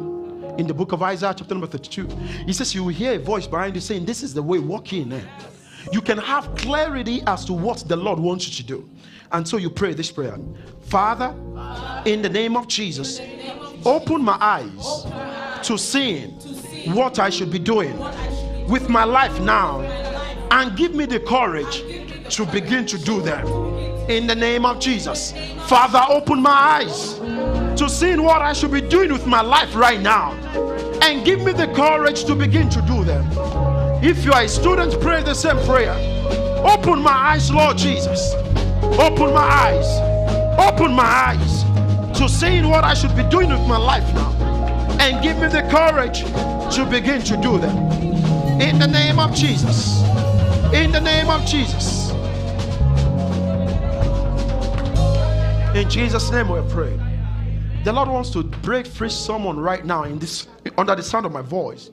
[0.59, 2.07] In the book of Isaiah, chapter number 32,
[2.47, 4.93] he says, You will hear a voice behind you saying, This is the way, walk
[4.93, 5.29] in there.
[5.93, 8.89] You can have clarity as to what the Lord wants you to do.
[9.31, 10.37] And so you pray this prayer
[10.83, 11.35] Father,
[12.07, 13.21] in the name of Jesus,
[13.85, 15.07] open my eyes
[15.67, 16.31] to seeing
[16.95, 17.97] what I should be doing
[18.69, 19.81] with my life now
[20.51, 21.83] and give me the courage
[22.35, 23.47] to begin to do them.
[24.09, 25.33] In the name of Jesus,
[25.67, 27.19] Father, open my eyes
[27.79, 30.33] to seeing what I should be doing with my life right now
[31.03, 33.25] and give me the courage to begin to do them.
[34.03, 35.95] If you are a student, pray the same prayer.
[36.67, 38.35] Open my eyes, Lord Jesus.
[38.99, 39.87] Open my eyes.
[40.59, 41.63] Open my eyes
[42.19, 44.33] to seeing what I should be doing with my life now
[45.01, 46.25] and give me the courage
[46.75, 47.77] to begin to do them.
[48.61, 50.03] In the name of Jesus.
[50.75, 52.11] In the name of Jesus.
[55.77, 57.08] In Jesus' name we pray.
[57.85, 61.33] The Lord wants to break free someone right now in this under the sound of
[61.33, 61.91] my voice.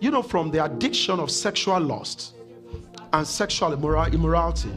[0.00, 2.34] You know, from the addiction of sexual lust
[3.12, 4.70] and sexual immorality.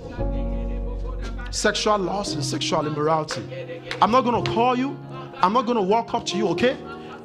[1.51, 3.43] Sexual lust and sexual immorality.
[4.01, 4.97] I'm not going to call you.
[5.41, 6.77] I'm not going to walk up to you, okay?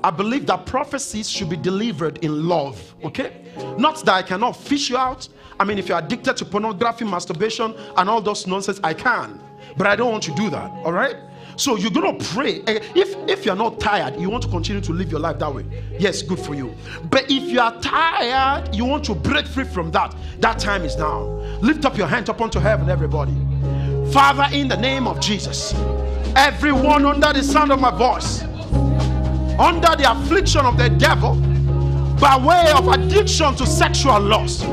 [0.04, 3.44] I believe that prophecies should be delivered in love, okay?
[3.78, 5.28] Not that I cannot fish you out.
[5.60, 9.40] I mean, if you're addicted to pornography, masturbation, and all those nonsense, I can.
[9.76, 11.16] But I don't want to do that, all right?
[11.56, 12.62] So you're gonna pray.
[12.66, 15.54] Eh, if if you're not tired, you want to continue to live your life that
[15.54, 15.64] way.
[15.98, 16.74] Yes, good for you.
[17.10, 20.14] But if you are tired, you want to break free from that.
[20.40, 21.22] That time is now.
[21.60, 23.34] Lift up your hand up unto heaven, everybody.
[24.12, 25.74] Father, in the name of Jesus,
[26.36, 28.42] everyone under the sound of my voice,
[29.58, 31.34] under the affliction of the devil,
[32.20, 34.64] by way of addiction to sexual lust,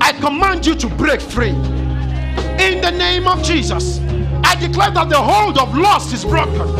[0.00, 1.50] I command you to break free.
[1.50, 4.00] In the name of Jesus.
[4.46, 6.70] I declare that the hold of lust is broken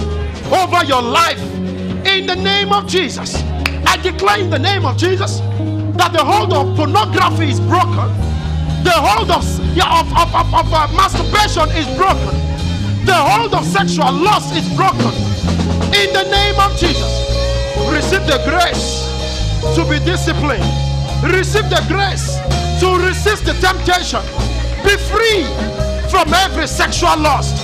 [0.55, 1.43] over your life
[2.07, 3.43] in the name of Jesus.
[3.85, 5.41] I declare in the name of Jesus
[5.99, 8.07] that the hold of pornography is broken.
[8.87, 12.39] The hold of, of, of, of, of uh, masturbation is broken.
[13.05, 15.11] The hold of sexual lust is broken.
[15.91, 17.11] In the name of Jesus,
[17.91, 19.11] receive the grace
[19.75, 20.63] to be disciplined.
[21.35, 22.39] Receive the grace
[22.79, 24.23] to resist the temptation.
[24.87, 25.43] Be free
[26.11, 27.57] from every sexual lust.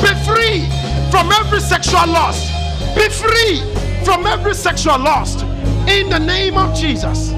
[0.00, 0.66] Be free
[1.10, 2.52] from every sexual lust.
[2.94, 3.60] Be free
[4.04, 5.42] from every sexual lust.
[5.88, 7.32] In the name of Jesus.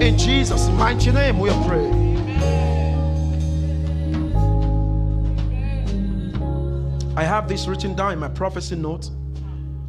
[0.00, 2.02] In Jesus' mighty name, we pray.
[7.14, 9.10] I have this written down in my prophecy note.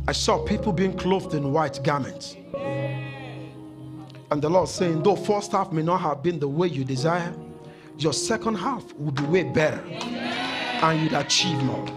[0.08, 2.36] I saw people being clothed in white garments.
[4.30, 7.34] And the Lord saying, though first half may not have been the way you desire,
[7.98, 9.82] your second half will be way better
[10.84, 11.88] and you'd achieve more.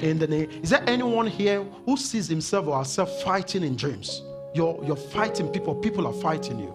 [0.00, 4.22] In the name, is there anyone here who sees himself or herself fighting in dreams?
[4.54, 6.74] You're, you're fighting people, people are fighting you.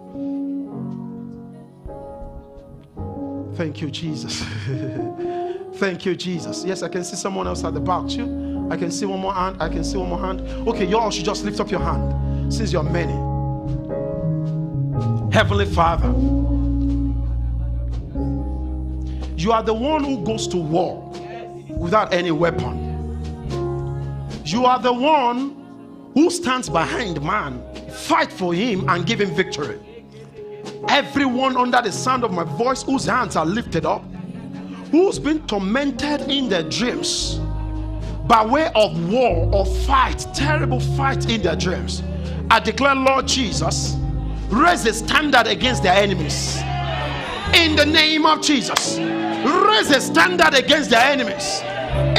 [3.56, 4.42] Thank you, Jesus.
[5.74, 6.64] Thank you, Jesus.
[6.64, 8.68] Yes, I can see someone else at the back too.
[8.70, 9.62] I can see one more hand.
[9.62, 10.40] I can see one more hand.
[10.68, 13.12] Okay, you all should just lift up your hand since you're many.
[15.32, 16.08] Heavenly Father,
[19.36, 21.10] you are the one who goes to war
[21.68, 22.84] without any weapon.
[24.44, 29.80] You are the one who stands behind man, fight for him, and give him victory.
[30.88, 34.04] Everyone under the sound of my voice whose hands are lifted up,
[34.90, 37.40] who's been tormented in their dreams
[38.28, 42.02] by way of war or fight, terrible fight in their dreams.
[42.50, 43.96] I declare, Lord Jesus,
[44.48, 46.58] raise a standard against their enemies.
[47.54, 48.98] In the name of Jesus
[49.44, 51.60] raise a standard against their enemies.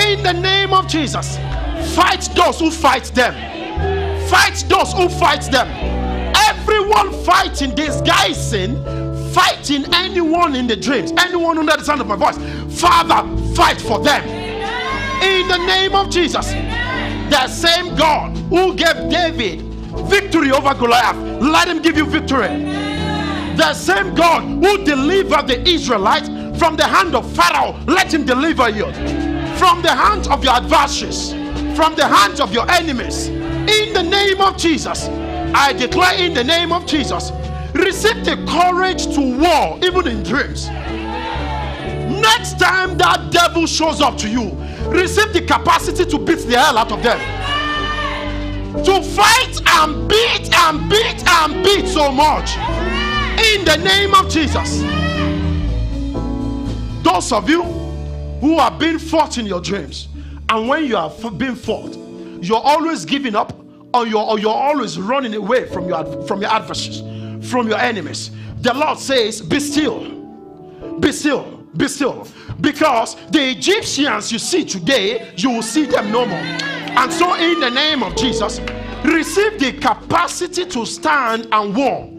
[0.05, 1.37] In the name of Jesus,
[1.95, 3.33] fight those who fight them.
[4.29, 5.67] Fight those who fight them.
[6.49, 8.83] Everyone fighting, disguising,
[9.33, 12.37] fighting anyone in the dreams, anyone under the sound of my voice.
[12.79, 14.23] Father, fight for them.
[15.23, 16.51] In the name of Jesus,
[17.29, 19.61] the same God who gave David
[20.07, 22.47] victory over Goliath, let him give you victory.
[23.55, 28.69] The same God who delivered the Israelites from the hand of Pharaoh, let him deliver
[28.69, 28.85] you.
[29.57, 31.31] From the hand of your adversaries,
[31.75, 33.27] from the hands of your enemies.
[33.27, 35.07] In the name of Jesus,
[35.53, 37.31] I declare in the name of Jesus,
[37.73, 40.67] receive the courage to war even in dreams.
[42.21, 44.51] Next time that devil shows up to you,
[44.89, 47.19] receive the capacity to beat the hell out of them.
[48.83, 52.57] To fight and beat and beat and beat so much.
[53.37, 55.04] In the name of Jesus.
[57.05, 57.61] Those of you
[58.41, 60.07] who are being fought in your dreams,
[60.49, 61.95] and when you are being fought,
[62.41, 63.55] you're always giving up,
[63.93, 67.01] or you're, or you're always running away from your from your adversaries,
[67.49, 68.31] from your enemies.
[68.61, 72.27] The Lord says, Be still, be still be still.
[72.61, 76.39] Because the Egyptians you see today, you will see them no more.
[76.39, 78.59] And so, in the name of Jesus,
[79.03, 82.09] receive the capacity to stand and war.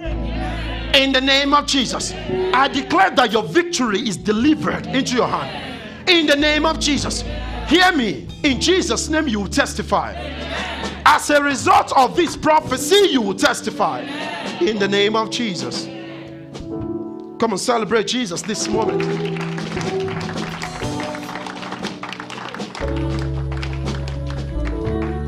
[0.97, 2.15] In the name of Jesus,
[2.55, 6.09] I declare that your victory is delivered into your hand.
[6.09, 7.23] In the name of Jesus,
[7.69, 8.27] hear me.
[8.45, 10.15] In Jesus' name, you will testify.
[11.05, 14.01] As a result of this prophecy, you will testify.
[14.63, 15.85] In the name of Jesus.
[17.39, 19.03] Come and celebrate Jesus this moment.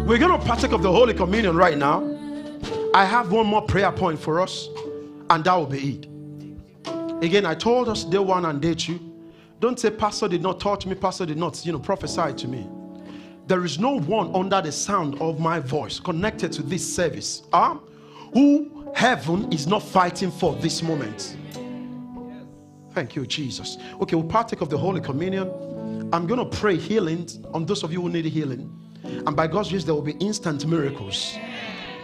[0.07, 2.03] We're going to partake of the Holy Communion right now.
[2.95, 4.71] I have one more prayer point for us,
[5.31, 6.09] and that will be it.
[7.23, 9.01] Again, I told us day one and day two.
[9.61, 12.67] Don't say, Pastor did not touch me, Pastor did not, you know, prophesy to me.
[13.49, 17.77] There is no one under the sound of my voice connected to this service uh,
[18.35, 21.37] who heaven is not fighting for this moment.
[22.93, 23.79] Thank you, Jesus.
[24.01, 25.49] Okay, we'll partake of the Holy Communion.
[26.13, 28.73] I'm going to pray healing on those of you who need healing.
[29.03, 31.37] And by God's grace, there will be instant miracles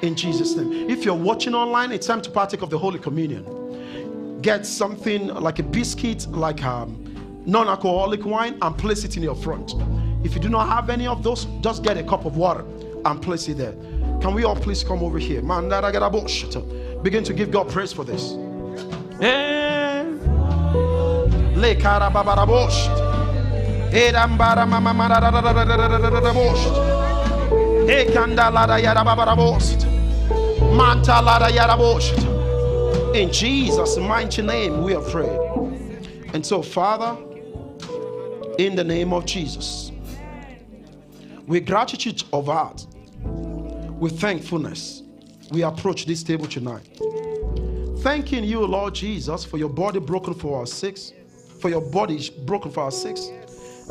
[0.02, 0.90] in Jesus' name.
[0.90, 4.40] If you're watching online, it's time to partake of the Holy Communion.
[4.42, 9.34] Get something like a biscuit, like um, non alcoholic wine, and place it in your
[9.34, 9.74] front.
[10.24, 12.64] If you do not have any of those, just get a cup of water
[13.04, 13.74] and place it there.
[14.20, 15.42] Can we all please come over here?
[15.42, 18.32] Begin to give God praise for this.
[21.56, 21.74] Le
[33.14, 35.38] In Jesus' mighty name we are prayed.
[36.32, 37.14] And so, Father,
[38.58, 39.92] in the name of Jesus,
[41.46, 42.86] with gratitude of heart,
[44.00, 45.02] with thankfulness,
[45.50, 46.88] we approach this table tonight.
[47.98, 51.12] Thanking you, Lord Jesus, for your body broken for our sakes,
[51.60, 53.28] for your body broken for our sakes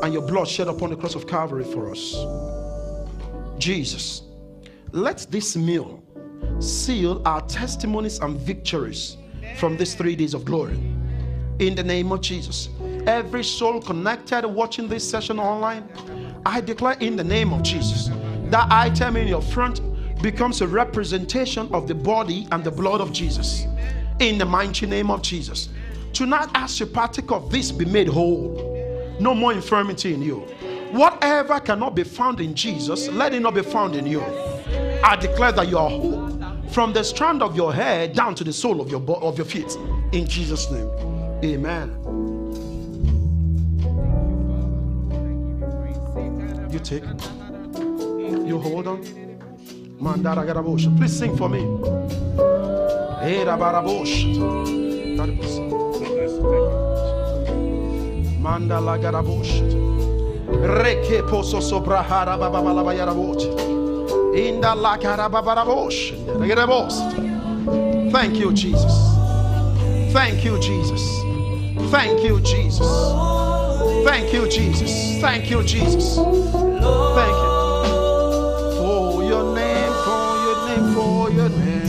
[0.02, 2.63] and your blood shed upon the cross of Calvary for us.
[3.58, 4.24] Jesus,
[4.92, 6.04] let this meal
[6.60, 9.18] seal our testimonies and victories
[9.58, 10.80] from these three days of glory.
[11.60, 12.70] In the name of Jesus,
[13.06, 15.88] every soul connected watching this session online,
[16.46, 18.10] I declare in the name of Jesus
[18.46, 19.82] that item in your front
[20.22, 23.66] becomes a representation of the body and the blood of Jesus.
[24.20, 25.70] In the mighty name of Jesus.
[26.14, 28.74] Tonight, as you partake of this, be made whole
[29.20, 30.48] no more infirmity in you.
[30.94, 34.22] Whatever cannot be found in Jesus, let it not be found in you.
[35.04, 36.40] I declare that you are whole
[36.70, 39.76] from the strand of your hair down to the sole of your of your feet.
[40.12, 40.88] In Jesus' name,
[41.44, 41.90] Amen.
[46.72, 47.04] You take.
[48.48, 49.02] You hold on.
[50.98, 51.62] Please sing for me.
[53.24, 54.34] Era Barabosha.
[60.48, 60.84] Manda la garabush.
[60.84, 63.44] Reke poso sobrahara baba malaba yarabuch.
[64.36, 66.14] Inda la karababarabush.
[68.12, 68.94] Thank you, Jesus.
[70.14, 71.22] Thank you, Jesus.
[71.92, 72.88] Thank you, Jesus.
[74.06, 75.20] Thank you, Jesus.
[75.22, 76.16] Thank you, Jesus.
[76.18, 77.52] Thank you.
[78.78, 81.88] For your name, for your name, for your name.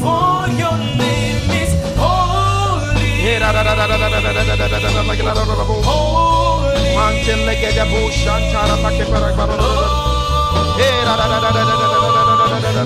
[0.00, 1.72] For your name is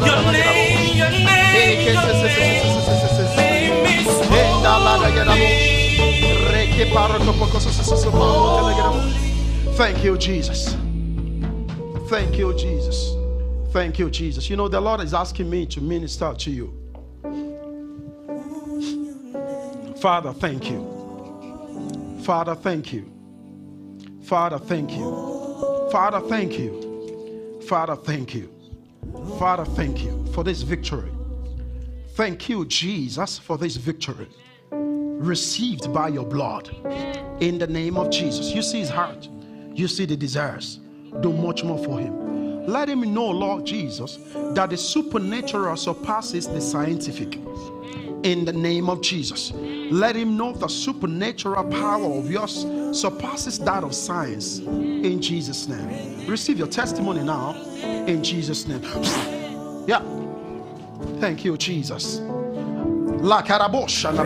[0.06, 2.32] Your name, your name, your name
[9.76, 10.76] Thank you, Jesus.
[12.08, 13.14] Thank you, Jesus.
[13.72, 14.50] Thank you, Jesus.
[14.50, 16.74] You know, the Lord is asking me to minister to you.
[20.00, 22.20] Father, thank you.
[22.24, 23.21] Father, thank you.
[24.32, 25.88] Father, thank you.
[25.92, 27.60] Father, thank you.
[27.68, 28.50] Father, thank you.
[29.38, 31.12] Father, thank you for this victory.
[32.14, 34.26] Thank you, Jesus, for this victory
[34.70, 36.70] received by your blood.
[37.40, 38.54] In the name of Jesus.
[38.54, 39.28] You see his heart,
[39.74, 40.80] you see the desires.
[41.20, 42.66] Do much more for him.
[42.66, 44.16] Let him know, Lord Jesus,
[44.54, 47.34] that the supernatural surpasses the scientific.
[48.22, 49.52] In the name of Jesus.
[49.92, 52.64] Let him know the supernatural power of yours
[52.98, 54.58] surpasses that of science.
[54.58, 56.26] In Jesus' name.
[56.26, 57.52] Receive your testimony now.
[58.06, 58.82] In Jesus' name.
[59.86, 60.00] Yeah.
[61.20, 62.20] Thank you, Jesus.
[62.20, 64.16] La carabosha.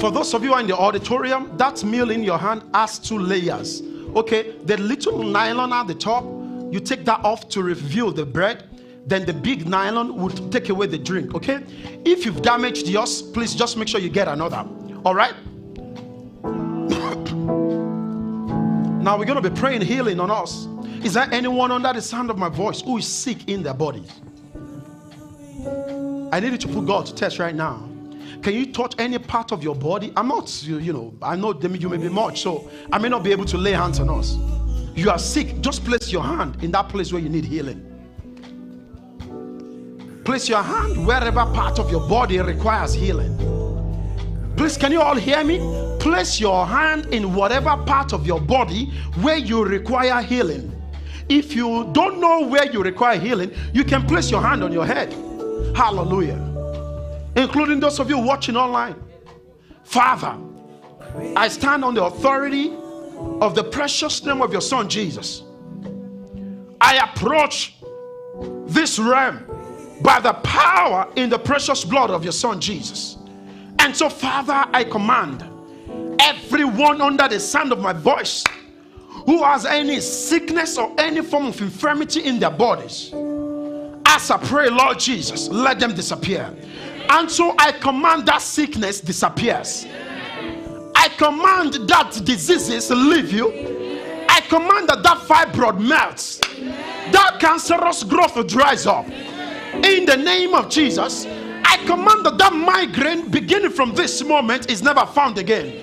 [0.00, 3.82] For those of you in the auditorium, that meal in your hand has two layers.
[4.14, 6.24] Okay, the little nylon at the top,
[6.72, 8.64] you take that off to reveal the bread.
[9.06, 11.32] Then the big nylon would take away the drink.
[11.34, 11.62] Okay,
[12.04, 14.66] if you've damaged yours, please just make sure you get another.
[15.04, 15.34] All right.
[19.02, 20.66] now we're going to be praying healing on us.
[21.04, 24.10] Is there anyone under the sound of my voice who is sick in their bodies?
[26.32, 27.88] I need you to put God to test right now.
[28.42, 30.12] Can you touch any part of your body?
[30.16, 33.22] I'm not, you, you know, I know you may be much, so I may not
[33.22, 34.36] be able to lay hands on us.
[34.96, 37.95] You are sick, just place your hand in that place where you need healing.
[40.26, 43.32] Place your hand wherever part of your body requires healing.
[44.56, 45.60] Please, can you all hear me?
[46.00, 48.86] Place your hand in whatever part of your body
[49.22, 50.72] where you require healing.
[51.28, 54.84] If you don't know where you require healing, you can place your hand on your
[54.84, 55.12] head.
[55.76, 56.42] Hallelujah.
[57.36, 58.96] Including those of you watching online.
[59.84, 60.36] Father,
[61.36, 62.72] I stand on the authority
[63.40, 65.44] of the precious name of your son Jesus.
[66.80, 67.76] I approach
[68.66, 69.55] this realm
[70.02, 73.16] by the power in the precious blood of your son Jesus.
[73.78, 75.44] And so, Father, I command
[76.20, 78.44] everyone under the sound of my voice
[79.26, 83.12] who has any sickness or any form of infirmity in their bodies,
[84.06, 86.54] as I pray, Lord Jesus, let them disappear.
[87.10, 89.86] And so I command that sickness disappears.
[90.94, 93.48] I command that diseases leave you.
[94.28, 96.38] I command that that fibroid melts.
[97.12, 99.06] That cancerous growth dries up.
[99.84, 101.26] In the name of Jesus,
[101.64, 105.82] I command that that migraine beginning from this moment is never found again.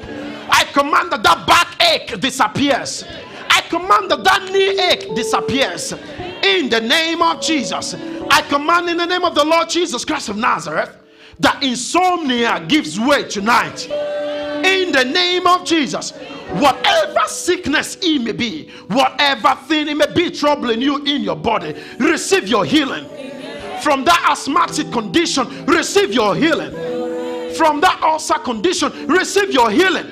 [0.49, 3.03] I command that that backache disappears.
[3.49, 5.93] I command that that knee ache disappears.
[6.43, 7.95] In the name of Jesus,
[8.29, 10.97] I command in the name of the Lord Jesus Christ of Nazareth
[11.39, 13.87] that insomnia gives way tonight.
[14.65, 16.11] In the name of Jesus,
[16.51, 21.75] whatever sickness it may be, whatever thing it may be troubling you in your body,
[21.99, 23.05] receive your healing.
[23.83, 26.71] From that asthmatic condition, receive your healing.
[27.53, 30.05] From that ulcer condition, receive your healing.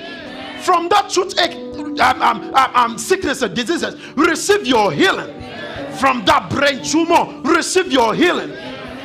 [0.62, 5.34] From that toothache, um, um, um, um, sickness and diseases, receive your healing.
[6.02, 8.52] From that brain tumor, receive your healing.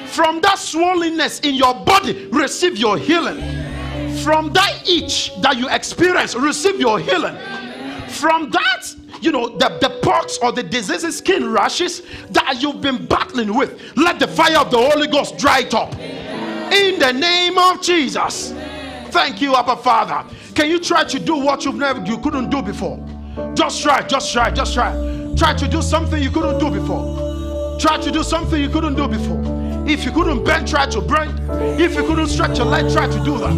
[0.08, 3.36] From that swollenness in your body, receive your healing.
[4.24, 7.36] From that itch that you experience, receive your healing.
[8.08, 8.94] From that,
[9.26, 13.92] you know, the, the pox or the diseases, skin rashes that you've been battling with,
[13.96, 15.92] let the fire of the Holy Ghost dry it up.
[16.72, 18.52] In the name of Jesus.
[19.10, 20.24] Thank you, Abba Father.
[20.54, 23.04] Can you try to do what you've never you couldn't do before?
[23.54, 24.92] Just try, just try, just try.
[25.36, 27.78] Try to do something you couldn't do before.
[27.80, 29.42] Try to do something you couldn't do before.
[29.88, 31.38] If you couldn't bend, try to bend.
[31.80, 33.54] If you couldn't stretch your leg, try to do that.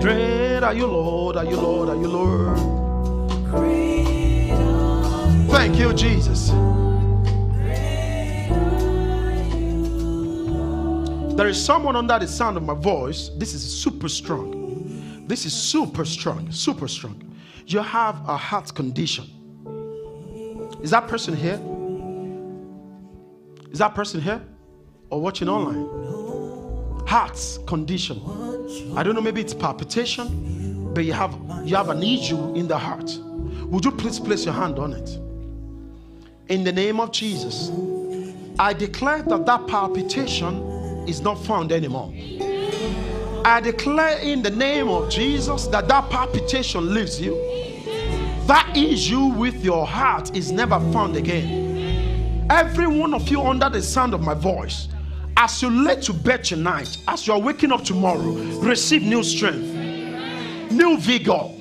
[0.00, 2.87] Great are you, Lord, are you, Lord, are you, Lord.
[5.50, 6.50] Thank you, Jesus.
[11.36, 13.30] There is someone under the sound of my voice.
[13.36, 15.24] This is super strong.
[15.28, 17.22] This is super strong, super strong.
[17.66, 19.26] You have a heart condition.
[20.82, 21.60] Is that person here?
[23.70, 24.42] Is that person here
[25.10, 27.06] or watching online?
[27.06, 28.20] Heart condition.
[28.96, 31.34] I don't know, maybe it's palpitation, but you have
[31.64, 33.16] you have an issue in the heart.
[33.70, 35.18] Would you please place your hand on it?
[36.48, 37.70] In the name of Jesus,
[38.58, 40.56] I declare that that palpitation
[41.06, 42.12] is not found anymore.
[43.44, 47.34] I declare in the name of Jesus that that palpitation leaves you.
[48.46, 52.46] That issue with your heart is never found again.
[52.50, 54.88] Every one of you under the sound of my voice,
[55.36, 59.74] as you lay to bed tonight, as you are waking up tomorrow, receive new strength,
[60.72, 61.57] new vigor.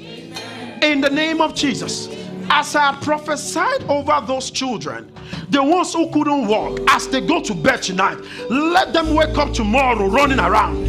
[0.81, 2.07] In the name of Jesus,
[2.49, 5.11] as I prophesied over those children,
[5.49, 9.53] the ones who couldn't walk, as they go to bed tonight, let them wake up
[9.53, 10.85] tomorrow running around.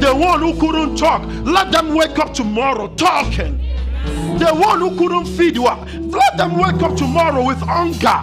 [0.00, 3.58] The one who couldn't talk, let them wake up tomorrow talking.
[4.38, 8.22] The one who couldn't feed well, let them wake up tomorrow with hunger.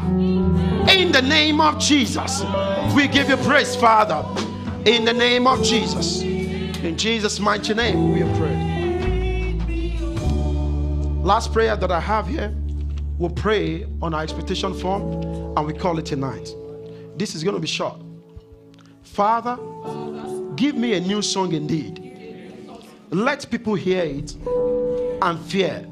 [0.91, 2.43] In the name of Jesus,
[2.95, 4.23] we give you praise, Father.
[4.85, 6.21] In the name of Jesus.
[6.21, 8.72] In Jesus' mighty name, we prayed.
[11.23, 12.53] Last prayer that I have here,
[13.17, 15.03] we'll pray on our expectation form
[15.55, 16.53] and we call it a night.
[17.15, 18.01] This is going to be short.
[19.03, 19.57] Father,
[20.57, 22.67] give me a new song indeed.
[23.09, 24.35] Let people hear it
[25.21, 25.87] and fear.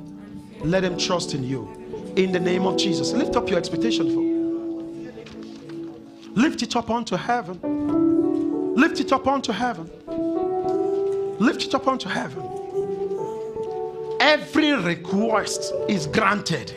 [0.66, 2.14] Let them trust in you.
[2.18, 3.14] In the name of Jesus.
[3.14, 5.14] Lift up your expectation form.
[6.36, 8.76] Lift it up onto heaven.
[8.76, 9.90] Lift it up onto heaven.
[11.40, 12.51] Lift it up onto heaven.
[14.22, 16.76] Every request is granted.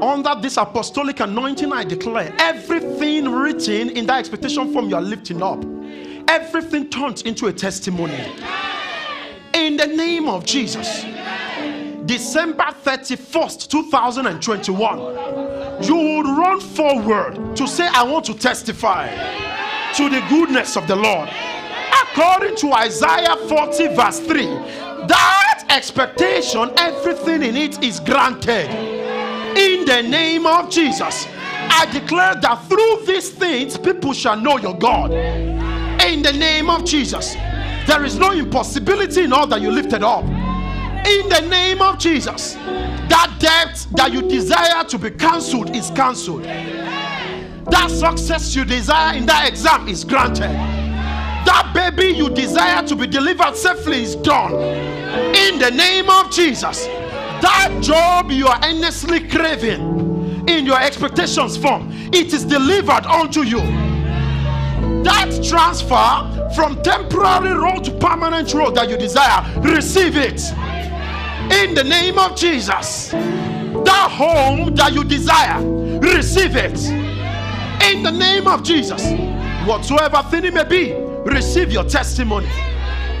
[0.00, 5.42] Under this apostolic anointing, I declare everything written in that expectation form you are lifting
[5.42, 5.62] up,
[6.26, 8.18] everything turns into a testimony.
[9.52, 11.04] In the name of Jesus.
[12.06, 19.10] December 31st, 2021, you would run forward to say, I want to testify
[19.96, 21.28] to the goodness of the Lord.
[22.10, 28.70] According to Isaiah 40, verse 3, that expectation, everything in it is granted.
[29.56, 34.76] In the name of Jesus, I declare that through these things, people shall know your
[34.76, 35.12] God.
[35.12, 37.34] In the name of Jesus,
[37.86, 40.24] there is no impossibility in all that you lifted up
[41.06, 42.54] in the name of Jesus.
[43.08, 46.42] That debt that you desire to be cancelled is cancelled.
[46.44, 50.75] That success you desire in that exam is granted.
[51.46, 54.52] That baby you desire to be delivered safely is done.
[54.52, 56.86] In the name of Jesus.
[57.40, 63.60] That job you are earnestly craving in your expectations form, it is delivered unto you.
[65.04, 70.40] That transfer from temporary role to permanent role that you desire, receive it
[71.52, 73.10] in the name of Jesus.
[73.10, 75.62] That home that you desire,
[76.00, 76.80] receive it
[77.84, 79.04] in the name of Jesus.
[79.66, 82.48] Whatsoever thing it may be, receive your testimony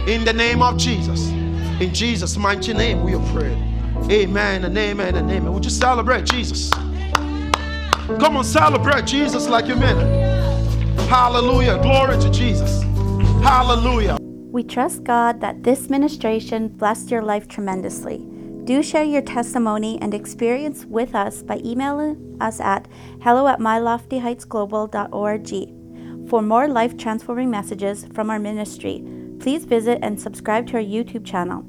[0.06, 1.28] in the name of Jesus.
[1.80, 3.58] In Jesus' mighty name, we have prayed.
[4.10, 5.52] Amen and amen and amen.
[5.52, 6.70] Would you celebrate Jesus?
[6.70, 11.08] Come on, celebrate Jesus like you meant it.
[11.08, 11.78] Hallelujah.
[11.82, 12.82] Glory to Jesus.
[13.42, 14.16] Hallelujah.
[14.20, 18.24] We trust God that this ministration blessed your life tremendously.
[18.64, 22.88] Do share your testimony and experience with us by emailing us at
[23.20, 25.75] hello at myloftyheightsglobal.org.
[26.28, 29.04] For more life transforming messages from our ministry,
[29.38, 31.64] please visit and subscribe to our YouTube channel.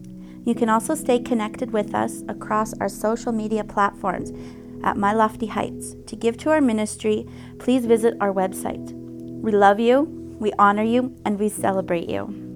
[0.46, 4.32] You can also stay connected with us across our social media platforms
[4.84, 5.96] at My Lofty Heights.
[6.08, 7.28] To give to our ministry,
[7.60, 8.92] please visit our website.
[8.94, 10.02] We love you,
[10.40, 12.47] we honor you, and we celebrate you.